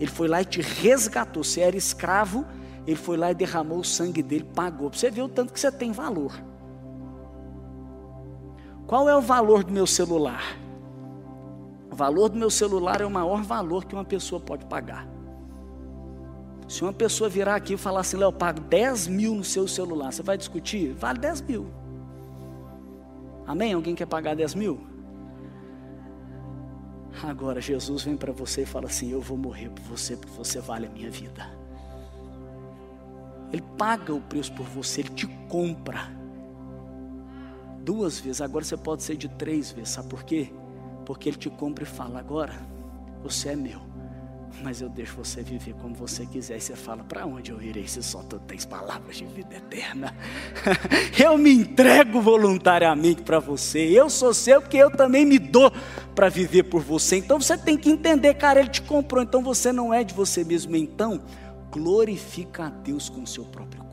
Ele 0.00 0.10
foi 0.10 0.26
lá 0.26 0.40
e 0.40 0.44
te 0.46 0.62
resgatou. 0.62 1.44
Você 1.44 1.60
era 1.60 1.76
escravo, 1.76 2.46
ele 2.86 2.96
foi 2.96 3.18
lá 3.18 3.30
e 3.30 3.34
derramou 3.34 3.78
o 3.78 3.84
sangue 3.84 4.22
dele, 4.22 4.48
pagou. 4.54 4.90
Você 4.90 5.10
vê 5.10 5.20
o 5.20 5.28
tanto 5.28 5.52
que 5.52 5.60
você 5.60 5.70
tem 5.70 5.92
valor. 5.92 6.32
Qual 8.86 9.08
é 9.08 9.14
o 9.14 9.20
valor 9.20 9.62
do 9.62 9.70
meu 9.70 9.86
celular? 9.86 10.42
O 11.92 11.94
valor 11.94 12.30
do 12.30 12.38
meu 12.38 12.50
celular 12.50 13.02
é 13.02 13.04
o 13.04 13.10
maior 13.10 13.42
valor 13.42 13.84
que 13.84 13.94
uma 13.94 14.04
pessoa 14.04 14.40
pode 14.40 14.64
pagar. 14.64 15.06
Se 16.66 16.82
uma 16.82 16.92
pessoa 16.92 17.28
virar 17.28 17.56
aqui 17.56 17.74
e 17.74 17.76
falar 17.76 18.00
assim, 18.00 18.16
Léo, 18.16 18.28
eu 18.28 18.32
pago 18.32 18.60
10 18.60 19.08
mil 19.08 19.34
no 19.34 19.44
seu 19.44 19.68
celular, 19.68 20.12
você 20.12 20.22
vai 20.22 20.38
discutir? 20.38 20.92
Vale 20.94 21.18
10 21.18 21.42
mil. 21.42 21.66
Amém? 23.46 23.72
Alguém 23.74 23.94
quer 23.94 24.06
pagar 24.06 24.34
10 24.34 24.54
mil? 24.54 24.89
Agora 27.22 27.60
Jesus 27.60 28.04
vem 28.04 28.16
para 28.16 28.32
você 28.32 28.62
e 28.62 28.66
fala 28.66 28.86
assim: 28.86 29.10
Eu 29.10 29.20
vou 29.20 29.36
morrer 29.36 29.68
por 29.70 29.82
você 29.82 30.16
porque 30.16 30.36
você 30.36 30.60
vale 30.60 30.86
a 30.86 30.90
minha 30.90 31.10
vida. 31.10 31.50
Ele 33.52 33.62
paga 33.76 34.14
o 34.14 34.20
preço 34.20 34.52
por 34.52 34.66
você, 34.66 35.00
ele 35.00 35.10
te 35.10 35.26
compra. 35.48 36.08
Duas 37.82 38.20
vezes, 38.20 38.40
agora 38.40 38.64
você 38.64 38.76
pode 38.76 39.02
ser 39.02 39.16
de 39.16 39.28
três 39.28 39.72
vezes, 39.72 39.90
sabe 39.90 40.08
por 40.08 40.22
quê? 40.22 40.52
Porque 41.04 41.28
Ele 41.28 41.36
te 41.36 41.50
compra 41.50 41.84
e 41.84 41.86
fala: 41.86 42.20
agora 42.20 42.54
você 43.22 43.50
é 43.50 43.56
meu, 43.56 43.80
mas 44.62 44.80
eu 44.80 44.88
deixo 44.88 45.14
você 45.16 45.42
viver 45.42 45.74
como 45.74 45.94
você 45.94 46.26
quiser. 46.26 46.58
E 46.58 46.60
você 46.60 46.76
fala: 46.76 47.02
para 47.04 47.26
onde 47.26 47.50
eu 47.50 47.60
irei 47.60 47.86
se 47.86 48.02
só 48.02 48.22
tu 48.22 48.38
tens 48.40 48.64
palavras 48.64 49.16
de 49.16 49.24
vida 49.24 49.56
eterna? 49.56 50.14
eu 51.22 51.36
me 51.38 51.52
entrego 51.52 52.20
voluntariamente 52.20 53.22
para 53.22 53.38
você. 53.38 53.78
Eu 53.78 54.10
sou 54.10 54.34
seu 54.34 54.60
porque 54.60 54.76
eu 54.76 54.90
também 54.90 55.24
me 55.24 55.38
dou 55.38 55.72
para 56.14 56.28
viver 56.28 56.64
por 56.64 56.82
você. 56.82 57.16
Então 57.16 57.40
você 57.40 57.56
tem 57.56 57.76
que 57.76 57.90
entender, 57.90 58.34
cara, 58.34 58.60
Ele 58.60 58.68
te 58.68 58.82
comprou, 58.82 59.22
então 59.22 59.42
você 59.42 59.72
não 59.72 59.92
é 59.92 60.04
de 60.04 60.14
você 60.14 60.44
mesmo. 60.44 60.76
Então, 60.76 61.22
glorifica 61.70 62.66
a 62.66 62.70
Deus 62.70 63.08
com 63.08 63.22
o 63.22 63.26
seu 63.26 63.44
próprio 63.44 63.90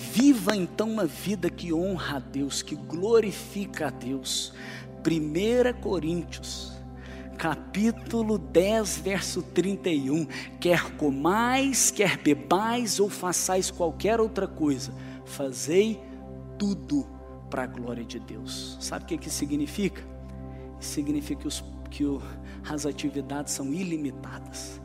Viva 0.00 0.54
então 0.54 0.88
uma 0.88 1.06
vida 1.06 1.50
que 1.50 1.72
honra 1.72 2.18
a 2.18 2.20
Deus, 2.20 2.62
que 2.62 2.76
glorifica 2.76 3.88
a 3.88 3.90
Deus. 3.90 4.52
1 5.04 5.80
Coríntios, 5.80 6.77
capítulo 7.38 8.36
10, 8.36 8.98
verso 8.98 9.40
31. 9.42 10.26
Quer 10.60 10.96
comais, 10.96 11.90
quer 11.90 12.18
bebais 12.18 12.98
ou 12.98 13.08
façais 13.08 13.70
qualquer 13.70 14.20
outra 14.20 14.48
coisa, 14.48 14.92
fazei 15.24 16.02
tudo 16.58 17.06
para 17.48 17.62
a 17.62 17.66
glória 17.66 18.04
de 18.04 18.18
Deus. 18.18 18.76
Sabe 18.80 19.04
o 19.04 19.06
que, 19.06 19.16
que 19.16 19.30
significa? 19.30 20.02
Significa 20.80 21.42
que, 21.42 21.48
os, 21.48 21.64
que 21.90 22.04
o, 22.04 22.20
as 22.68 22.84
atividades 22.84 23.54
são 23.54 23.72
ilimitadas. 23.72 24.80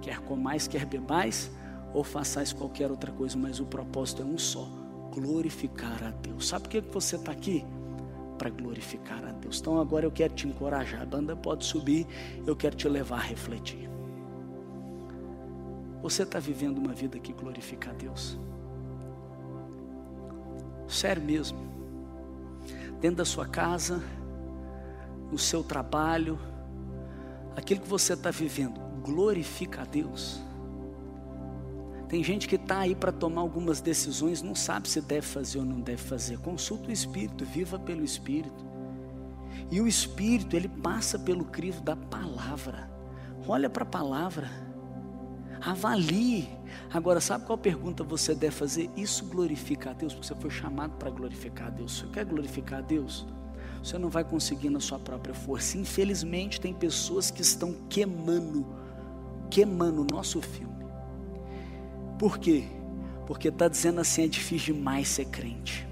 Quer 0.00 0.20
comais, 0.20 0.66
quer 0.66 0.86
bebais, 0.86 1.50
ou 1.92 2.02
façais 2.02 2.52
qualquer 2.52 2.90
outra 2.90 3.12
coisa, 3.12 3.36
mas 3.36 3.60
o 3.60 3.66
propósito 3.66 4.22
é 4.22 4.24
um 4.24 4.38
só: 4.38 4.66
glorificar 5.12 6.02
a 6.02 6.10
Deus. 6.10 6.48
Sabe 6.48 6.64
por 6.64 6.70
que 6.70 6.80
você 6.80 7.16
está 7.16 7.32
aqui? 7.32 7.64
Para 8.38 8.50
glorificar 8.50 9.24
a 9.24 9.32
Deus. 9.32 9.58
Então 9.60 9.80
agora 9.80 10.06
eu 10.06 10.12
quero 10.12 10.32
te 10.32 10.46
encorajar. 10.46 11.02
A 11.02 11.06
banda 11.06 11.34
pode 11.36 11.64
subir, 11.64 12.06
eu 12.46 12.54
quero 12.54 12.76
te 12.76 12.88
levar 12.88 13.16
a 13.16 13.22
refletir. 13.22 13.90
Você 16.00 16.22
está 16.22 16.38
vivendo 16.38 16.78
uma 16.78 16.94
vida 16.94 17.18
que 17.18 17.32
glorifica 17.32 17.90
a 17.90 17.92
Deus? 17.92 18.38
Sério 20.86 21.22
mesmo. 21.22 21.58
Dentro 23.00 23.18
da 23.18 23.24
sua 23.24 23.46
casa, 23.46 24.02
no 25.30 25.38
seu 25.38 25.62
trabalho, 25.62 26.38
aquilo 27.56 27.80
que 27.80 27.88
você 27.88 28.12
está 28.12 28.30
vivendo, 28.30 28.80
glorifica 29.02 29.82
a 29.82 29.84
Deus? 29.84 30.40
Tem 32.08 32.24
gente 32.24 32.48
que 32.48 32.56
está 32.56 32.78
aí 32.78 32.94
para 32.94 33.12
tomar 33.12 33.42
algumas 33.42 33.82
decisões, 33.82 34.40
não 34.40 34.54
sabe 34.54 34.88
se 34.88 35.00
deve 35.00 35.26
fazer 35.26 35.58
ou 35.58 35.64
não 35.64 35.78
deve 35.78 36.02
fazer. 36.02 36.38
Consulta 36.38 36.88
o 36.88 36.92
Espírito, 36.92 37.44
viva 37.44 37.78
pelo 37.78 38.02
Espírito. 38.02 38.66
E 39.70 39.78
o 39.78 39.86
Espírito, 39.86 40.56
ele 40.56 40.68
passa 40.68 41.18
pelo 41.18 41.44
crivo 41.44 41.82
da 41.82 41.94
palavra. 41.94 42.90
Olha 43.46 43.68
para 43.68 43.82
a 43.82 43.86
palavra. 43.86 44.50
Avalie. 45.60 46.48
Agora, 46.90 47.20
sabe 47.20 47.44
qual 47.44 47.58
pergunta 47.58 48.02
você 48.02 48.34
deve 48.34 48.54
fazer? 48.54 48.88
Isso 48.96 49.26
glorifica 49.26 49.90
a 49.90 49.92
Deus, 49.92 50.14
porque 50.14 50.28
você 50.28 50.34
foi 50.34 50.50
chamado 50.50 50.92
para 50.96 51.10
glorificar 51.10 51.66
a 51.66 51.70
Deus. 51.70 51.98
Você 51.98 52.06
quer 52.06 52.24
glorificar 52.24 52.78
a 52.78 52.82
Deus? 52.82 53.26
Você 53.82 53.98
não 53.98 54.08
vai 54.08 54.24
conseguir 54.24 54.70
na 54.70 54.80
sua 54.80 54.98
própria 54.98 55.34
força. 55.34 55.76
Infelizmente, 55.76 56.58
tem 56.58 56.72
pessoas 56.72 57.30
que 57.30 57.42
estão 57.42 57.74
queimando, 57.90 58.66
queimando 59.50 60.00
o 60.00 60.06
nosso 60.10 60.40
filme 60.40 60.77
por 62.18 62.38
quê? 62.38 62.64
Porque 63.26 63.48
está 63.48 63.68
dizendo 63.68 64.00
assim: 64.00 64.24
é 64.24 64.28
difícil 64.28 64.74
demais 64.74 65.08
ser 65.08 65.26
crente. 65.26 65.86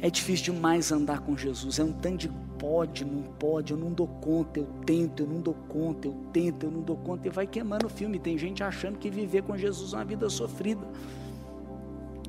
É 0.00 0.10
difícil 0.10 0.52
demais 0.52 0.92
andar 0.92 1.20
com 1.20 1.36
Jesus. 1.36 1.78
É 1.78 1.84
um 1.84 1.92
tanto 1.92 2.18
de 2.18 2.28
pode, 2.58 3.04
não 3.04 3.22
pode, 3.22 3.72
eu 3.72 3.78
não 3.78 3.92
dou 3.92 4.06
conta, 4.06 4.58
eu 4.58 4.66
tento, 4.84 5.22
eu 5.22 5.26
não 5.26 5.40
dou 5.40 5.54
conta, 5.68 6.08
eu 6.08 6.14
tento, 6.32 6.64
eu 6.64 6.70
não 6.70 6.80
dou 6.80 6.96
conta. 6.96 7.26
E 7.28 7.30
vai 7.30 7.46
queimando 7.46 7.86
o 7.86 7.90
filme. 7.90 8.18
Tem 8.18 8.36
gente 8.36 8.62
achando 8.62 8.98
que 8.98 9.10
viver 9.10 9.42
com 9.42 9.56
Jesus 9.56 9.92
é 9.92 9.96
uma 9.96 10.04
vida 10.04 10.28
sofrida. 10.28 10.86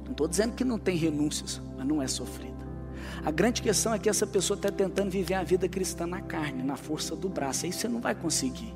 Não 0.04 0.12
estou 0.12 0.28
dizendo 0.28 0.54
que 0.54 0.64
não 0.64 0.78
tem 0.78 0.96
renúncias, 0.98 1.62
mas 1.78 1.88
não 1.88 2.02
é 2.02 2.08
sofrida. 2.08 2.54
A 3.26 3.32
grande 3.32 3.62
questão 3.62 3.94
é 3.94 4.00
que 4.00 4.10
essa 4.10 4.28
pessoa 4.28 4.56
está 4.56 4.72
tentando 4.72 5.10
viver 5.10 5.36
a 5.36 5.44
vida 5.44 5.68
cristã 5.68 6.06
na 6.06 6.22
carne, 6.22 6.64
na 6.64 6.76
força 6.76 7.16
do 7.16 7.28
braço. 7.28 7.66
Aí 7.66 7.74
você 7.74 7.88
não 7.88 8.00
vai 8.00 8.14
conseguir. 8.14 8.74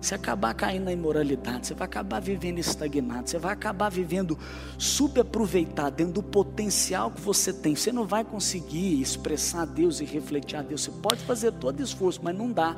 Você 0.00 0.14
acabar 0.14 0.54
caindo 0.54 0.84
na 0.84 0.92
imoralidade, 0.92 1.66
você 1.66 1.74
vai 1.74 1.86
acabar 1.86 2.20
vivendo 2.20 2.58
estagnado, 2.58 3.28
você 3.28 3.38
vai 3.38 3.52
acabar 3.52 3.88
vivendo 3.90 4.38
subaproveitado 4.78 5.96
dentro 5.96 6.12
do 6.12 6.22
potencial 6.22 7.10
que 7.10 7.20
você 7.20 7.52
tem. 7.52 7.74
Você 7.74 7.90
não 7.90 8.06
vai 8.06 8.24
conseguir 8.24 9.00
expressar 9.00 9.62
a 9.62 9.64
Deus 9.64 10.00
e 10.00 10.04
refletir 10.04 10.56
a 10.56 10.62
Deus. 10.62 10.82
Você 10.82 10.90
pode 10.92 11.24
fazer 11.24 11.52
todo 11.52 11.82
esforço, 11.82 12.20
mas 12.22 12.36
não 12.36 12.52
dá. 12.52 12.76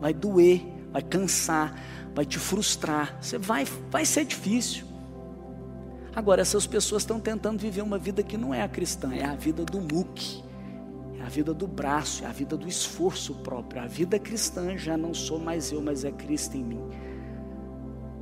Vai 0.00 0.14
doer, 0.14 0.62
vai 0.92 1.02
cansar, 1.02 1.74
vai 2.14 2.24
te 2.24 2.38
frustrar. 2.38 3.18
Você 3.20 3.36
vai, 3.36 3.66
vai 3.90 4.04
ser 4.04 4.24
difícil. 4.24 4.86
Agora, 6.14 6.42
essas 6.42 6.64
pessoas 6.64 7.02
estão 7.02 7.18
tentando 7.18 7.58
viver 7.58 7.82
uma 7.82 7.98
vida 7.98 8.22
que 8.22 8.36
não 8.36 8.54
é 8.54 8.62
a 8.62 8.68
cristã, 8.68 9.12
é 9.12 9.24
a 9.24 9.34
vida 9.34 9.64
do 9.64 9.80
muque, 9.80 10.44
a 11.24 11.28
vida 11.28 11.54
do 11.54 11.66
braço, 11.66 12.24
é 12.24 12.26
a 12.26 12.32
vida 12.32 12.56
do 12.56 12.68
esforço 12.68 13.34
próprio. 13.36 13.82
A 13.82 13.86
vida 13.86 14.18
cristã 14.18 14.76
já 14.76 14.96
não 14.96 15.14
sou 15.14 15.38
mais 15.38 15.72
eu, 15.72 15.80
mas 15.80 16.04
é 16.04 16.12
Cristo 16.12 16.56
em 16.56 16.62
mim. 16.62 16.80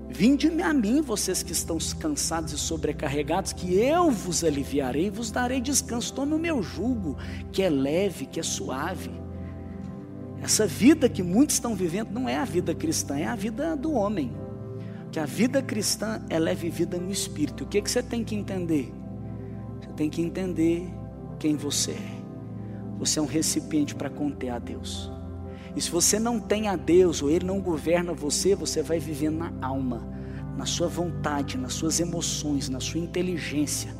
Vinde-me 0.09 0.62
a 0.62 0.72
mim, 0.72 1.00
vocês 1.00 1.42
que 1.42 1.53
estão 1.53 1.78
cansados 1.98 2.53
e 2.53 2.59
sobrecarregados, 2.59 3.53
que 3.53 3.74
eu 3.74 4.11
vos 4.11 4.44
aliviarei 4.44 5.07
e 5.07 5.11
vos 5.11 5.30
darei 5.30 5.61
descanso. 5.61 6.12
Tome 6.12 6.34
o 6.34 6.38
meu 6.38 6.62
jugo, 6.62 7.16
que 7.50 7.62
é 7.62 7.70
leve, 7.70 8.26
que 8.26 8.38
é 8.38 8.42
suave. 8.42 9.11
Essa 10.40 10.66
vida 10.66 11.09
que 11.09 11.22
muitos 11.22 11.57
estão 11.57 11.74
vivendo 11.74 12.11
não 12.11 12.28
é 12.28 12.36
a 12.36 12.44
vida 12.44 12.74
cristã, 12.74 13.16
é 13.16 13.26
a 13.26 13.34
vida 13.34 13.74
do 13.74 13.92
homem. 13.92 14.32
Que 15.11 15.18
a 15.18 15.26
vida 15.26 15.62
cristã 15.62 16.22
é 16.28 16.55
vivida 16.55 16.98
no 16.98 17.11
espírito. 17.11 17.64
O 17.64 17.66
que, 17.66 17.80
que 17.80 17.90
você 17.90 18.03
tem 18.03 18.22
que 18.22 18.34
entender? 18.34 18.92
Você 19.80 19.92
tem 19.94 20.11
que 20.11 20.20
entender 20.20 20.88
quem 21.38 21.57
você 21.57 21.92
é. 21.92 22.22
Você 23.03 23.18
é 23.18 23.22
um 23.22 23.26
recipiente 23.26 23.96
para 23.96 24.09
conter 24.09 24.50
a 24.50 24.61
Deus. 24.61 25.11
E 25.74 25.80
se 25.80 25.90
você 25.90 26.20
não 26.20 26.38
tem 26.38 26.68
a 26.68 26.76
Deus, 26.76 27.20
ou 27.20 27.28
Ele 27.28 27.44
não 27.44 27.61
governa 27.61 28.12
você, 28.12 28.55
você 28.55 28.80
vai 28.80 29.00
viver 29.00 29.28
na 29.28 29.53
alma, 29.61 30.07
na 30.57 30.64
sua 30.66 30.86
vontade, 30.86 31.59
nas 31.59 31.72
suas 31.72 31.98
emoções, 31.98 32.68
na 32.68 32.78
sua 32.78 33.00
inteligência. 33.00 33.92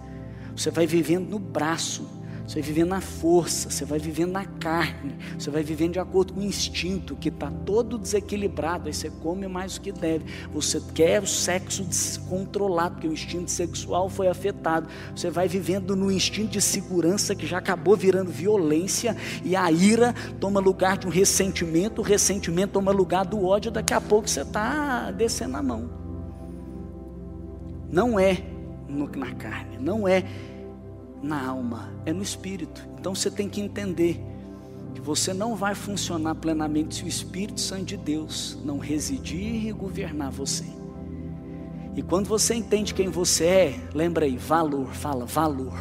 Você 0.55 0.71
vai 0.71 0.87
vivendo 0.87 1.29
no 1.29 1.41
braço, 1.41 2.09
você 2.53 2.61
vai 2.61 2.69
vivendo 2.69 2.89
na 2.91 3.01
força, 3.01 3.71
você 3.71 3.85
vai 3.87 3.99
vivendo 3.99 4.33
na 4.33 4.45
carne, 4.45 5.17
você 5.39 5.51
vai 5.51 5.63
vivendo 5.63 5.95
de 5.95 5.99
acordo 5.99 6.35
com 6.35 6.41
o 6.41 6.45
instinto 6.45 7.17
que 7.17 7.31
está 7.31 7.51
todo 7.51 7.97
desequilibrado. 7.97 8.89
Aí 8.89 8.95
você 8.95 9.09
come 9.09 9.49
mais 9.49 9.79
do 9.79 9.81
que 9.81 9.91
deve. 9.91 10.27
Você 10.53 10.79
quer 10.95 11.23
o 11.23 11.27
sexo 11.27 11.83
descontrolado, 11.83 12.97
porque 12.97 13.09
o 13.09 13.13
instinto 13.15 13.51
sexual 13.51 14.11
foi 14.11 14.29
afetado. 14.29 14.87
Você 15.17 15.31
vai 15.31 15.49
vivendo 15.49 15.97
no 15.97 16.13
instinto 16.13 16.51
de 16.51 16.61
segurança 16.61 17.35
que 17.35 17.47
já 17.47 17.57
acabou 17.57 17.97
virando 17.97 18.31
violência, 18.31 19.17
e 19.43 19.57
a 19.57 19.73
ira 19.73 20.15
toma 20.39 20.61
lugar 20.61 20.99
de 20.99 21.07
um 21.07 21.11
ressentimento, 21.11 22.03
o 22.03 22.05
ressentimento 22.05 22.73
toma 22.75 22.93
lugar 22.93 23.25
do 23.25 23.43
ódio. 23.47 23.71
Daqui 23.71 23.95
a 23.95 24.01
pouco 24.01 24.29
você 24.29 24.43
está 24.43 25.11
descendo 25.11 25.57
a 25.57 25.63
mão. 25.63 25.89
Não 27.91 28.21
é 28.21 28.45
na 29.17 29.33
carne, 29.33 29.79
não 29.79 30.07
é 30.07 30.23
na 31.23 31.47
alma, 31.47 31.93
é 32.05 32.13
no 32.13 32.23
espírito. 32.23 32.87
Então 32.99 33.15
você 33.15 33.31
tem 33.31 33.49
que 33.49 33.61
entender 33.61 34.21
que 34.95 35.01
você 35.01 35.33
não 35.33 35.57
vai 35.57 35.75
funcionar 35.75 36.35
plenamente 36.35 36.97
se 36.97 37.05
o 37.05 37.09
Espírito 37.09 37.61
Santo 37.61 37.85
de 37.85 37.97
Deus 37.97 38.59
não 38.65 38.79
residir 38.79 39.67
e 39.67 39.73
governar 39.73 40.31
você. 40.31 40.67
E 41.95 42.03
quando 42.03 42.27
você 42.27 42.55
entende 42.55 42.95
quem 42.95 43.09
você 43.09 43.45
é, 43.45 43.81
lembra 43.95 44.25
aí, 44.25 44.37
valor, 44.37 44.89
fala 44.95 45.25
valor. 45.25 45.79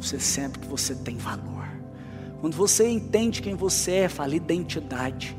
Você 0.00 0.18
sente 0.18 0.58
que 0.58 0.66
você 0.66 0.94
tem 0.94 1.16
valor. 1.16 1.68
Quando 2.40 2.56
você 2.56 2.88
entende 2.88 3.42
quem 3.42 3.54
você 3.54 3.92
é, 3.92 4.08
fala 4.08 4.34
identidade. 4.34 5.36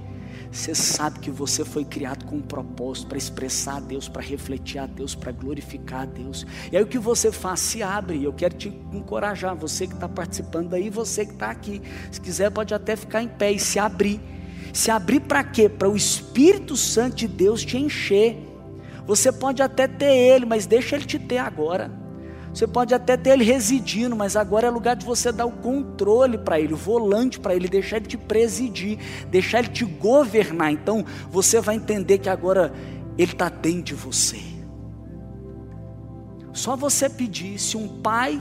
Você 0.53 0.75
sabe 0.75 1.17
que 1.17 1.31
você 1.31 1.65
foi 1.65 1.83
criado 1.83 2.25
com 2.25 2.35
um 2.35 2.41
propósito 2.41 3.07
para 3.07 3.17
expressar 3.17 3.77
a 3.77 3.79
Deus, 3.79 4.07
para 4.07 4.21
refletir 4.21 4.77
a 4.77 4.85
Deus, 4.85 5.15
para 5.15 5.31
glorificar 5.31 6.01
a 6.01 6.05
Deus. 6.05 6.45
E 6.71 6.77
aí 6.77 6.83
o 6.83 6.85
que 6.85 6.99
você 6.99 7.31
faz? 7.31 7.59
Se 7.59 7.81
abre. 7.81 8.23
Eu 8.23 8.31
quero 8.31 8.55
te 8.55 8.69
encorajar, 8.93 9.55
você 9.55 9.87
que 9.87 9.95
está 9.95 10.07
participando 10.07 10.69
daí, 10.69 10.91
você 10.91 11.25
que 11.25 11.33
está 11.33 11.49
aqui. 11.49 11.81
Se 12.11 12.21
quiser, 12.21 12.51
pode 12.51 12.71
até 12.71 12.95
ficar 12.95 13.23
em 13.23 13.27
pé 13.27 13.51
e 13.51 13.59
se 13.59 13.79
abrir. 13.79 14.21
Se 14.71 14.91
abrir 14.91 15.21
para 15.21 15.43
quê? 15.43 15.67
Para 15.67 15.89
o 15.89 15.95
Espírito 15.95 16.77
Santo 16.77 17.15
de 17.15 17.27
Deus 17.27 17.65
te 17.65 17.77
encher. 17.77 18.37
Você 19.07 19.31
pode 19.31 19.63
até 19.63 19.87
ter 19.87 20.15
ele, 20.15 20.45
mas 20.45 20.67
deixa 20.67 20.95
ele 20.95 21.05
te 21.05 21.17
ter 21.17 21.39
agora. 21.39 22.02
Você 22.53 22.67
pode 22.67 22.93
até 22.93 23.17
ter 23.17 23.31
ele 23.31 23.43
residindo, 23.43 24.15
mas 24.15 24.35
agora 24.35 24.67
é 24.67 24.69
lugar 24.69 24.95
de 24.95 25.05
você 25.05 25.31
dar 25.31 25.45
o 25.45 25.51
controle 25.51 26.37
para 26.37 26.59
ele, 26.59 26.75
o 26.75 26.77
volante 26.77 27.39
para 27.39 27.55
ele, 27.55 27.67
deixar 27.67 27.97
ele 27.97 28.05
te 28.05 28.17
presidir, 28.17 28.99
deixar 29.29 29.59
ele 29.59 29.69
te 29.69 29.83
governar. 29.83 30.71
Então 30.71 31.03
você 31.31 31.59
vai 31.59 31.75
entender 31.75 32.19
que 32.19 32.29
agora 32.29 32.71
ele 33.17 33.31
está 33.31 33.49
dentro 33.49 33.81
de 33.81 33.95
você. 33.95 34.39
Só 36.51 36.75
você 36.75 37.09
pedir, 37.09 37.57
se 37.57 37.75
um 37.75 37.87
pai, 37.87 38.39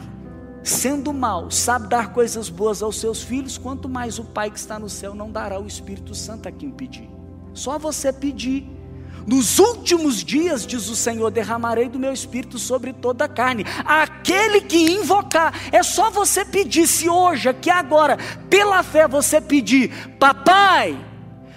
sendo 0.63 1.15
mal, 1.15 1.51
sabe 1.51 1.89
dar 1.89 2.13
coisas 2.13 2.51
boas 2.51 2.83
aos 2.83 3.01
seus 3.01 3.23
filhos, 3.23 3.57
quanto 3.57 3.89
mais 3.89 4.19
o 4.19 4.25
pai 4.25 4.51
que 4.51 4.59
está 4.59 4.79
no 4.79 4.91
céu 4.91 5.15
não 5.15 5.33
dará 5.33 5.59
o 5.59 5.67
Espírito 5.67 6.15
Santo 6.15 6.47
a 6.47 6.53
quem 6.53 6.71
pedir. 6.71 7.09
Só 7.55 7.79
você 7.79 8.13
pedir. 8.13 8.82
Nos 9.27 9.59
últimos 9.59 10.25
dias, 10.25 10.67
diz 10.67 10.89
o 10.89 10.97
Senhor, 10.97 11.31
derramarei 11.31 11.89
do 11.89 11.99
meu 11.99 12.13
espírito 12.13 12.59
sobre 12.59 12.93
toda 12.93 13.25
a 13.25 13.29
carne. 13.29 13.65
Aquele 13.85 14.61
que 14.61 14.77
invocar, 14.77 15.55
é 15.71 15.83
só 15.83 16.11
você 16.11 16.45
pedir, 16.45 16.87
se 16.87 17.09
hoje, 17.09 17.49
aqui 17.49 17.71
agora, 17.71 18.19
pela 18.51 18.83
fé 18.83 19.07
você 19.07 19.41
pedir, 19.41 20.17
papai, 20.19 20.99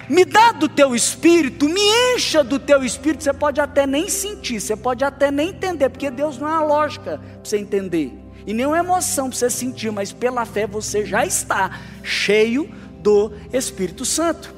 me 0.07 0.23
dá 0.23 0.51
do 0.51 0.69
teu 0.69 0.95
espírito, 0.95 1.67
me 1.67 1.81
encha 2.13 2.43
do 2.43 2.59
teu 2.59 2.83
espírito. 2.83 3.23
Você 3.23 3.33
pode 3.33 3.59
até 3.59 3.87
nem 3.87 4.09
sentir, 4.09 4.59
você 4.59 4.75
pode 4.75 5.03
até 5.03 5.31
nem 5.31 5.49
entender, 5.49 5.89
porque 5.89 6.11
Deus 6.11 6.37
não 6.37 6.47
é 6.47 6.51
uma 6.51 6.63
lógica 6.63 7.17
para 7.17 7.39
você 7.43 7.57
entender, 7.57 8.13
e 8.45 8.53
nem 8.53 8.65
uma 8.65 8.77
emoção 8.77 9.29
para 9.29 9.39
você 9.39 9.49
sentir, 9.49 9.91
mas 9.91 10.13
pela 10.13 10.45
fé 10.45 10.67
você 10.67 11.03
já 11.03 11.25
está 11.25 11.79
cheio 12.03 12.69
do 12.99 13.31
Espírito 13.51 14.05
Santo. 14.05 14.53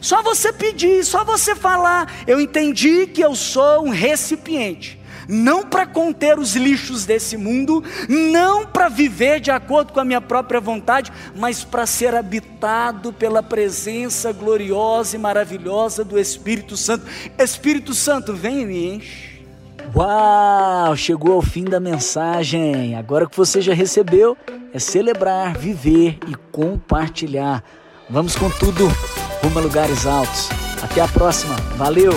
Só 0.00 0.22
você 0.22 0.52
pedir, 0.52 1.04
só 1.04 1.24
você 1.24 1.54
falar. 1.54 2.12
Eu 2.26 2.40
entendi 2.40 3.06
que 3.06 3.20
eu 3.20 3.34
sou 3.34 3.84
um 3.84 3.90
recipiente, 3.90 4.98
não 5.28 5.64
para 5.64 5.86
conter 5.86 6.38
os 6.38 6.54
lixos 6.56 7.04
desse 7.04 7.36
mundo, 7.36 7.82
não 8.08 8.66
para 8.66 8.88
viver 8.88 9.40
de 9.40 9.50
acordo 9.50 9.92
com 9.92 10.00
a 10.00 10.04
minha 10.04 10.20
própria 10.20 10.60
vontade, 10.60 11.12
mas 11.36 11.64
para 11.64 11.86
ser 11.86 12.14
habitado 12.14 13.12
pela 13.12 13.42
presença 13.42 14.32
gloriosa 14.32 15.16
e 15.16 15.18
maravilhosa 15.18 16.04
do 16.04 16.18
Espírito 16.18 16.76
Santo. 16.76 17.06
Espírito 17.38 17.94
Santo, 17.94 18.34
vem 18.34 18.62
e 18.62 18.66
me 18.66 18.94
enche. 18.94 19.28
Uau, 19.94 20.94
chegou 20.96 21.34
ao 21.34 21.42
fim 21.42 21.64
da 21.64 21.80
mensagem. 21.80 22.94
Agora 22.94 23.26
que 23.26 23.36
você 23.36 23.60
já 23.60 23.72
recebeu, 23.72 24.36
é 24.72 24.78
celebrar, 24.78 25.56
viver 25.56 26.18
e 26.26 26.34
compartilhar. 26.52 27.64
Vamos 28.10 28.36
com 28.36 28.50
tudo 28.50 28.88
rumo 29.42 29.58
a 29.58 29.62
lugares 29.62 30.06
altos. 30.06 30.48
Até 30.82 31.00
a 31.00 31.08
próxima. 31.08 31.56
Valeu! 31.76 32.12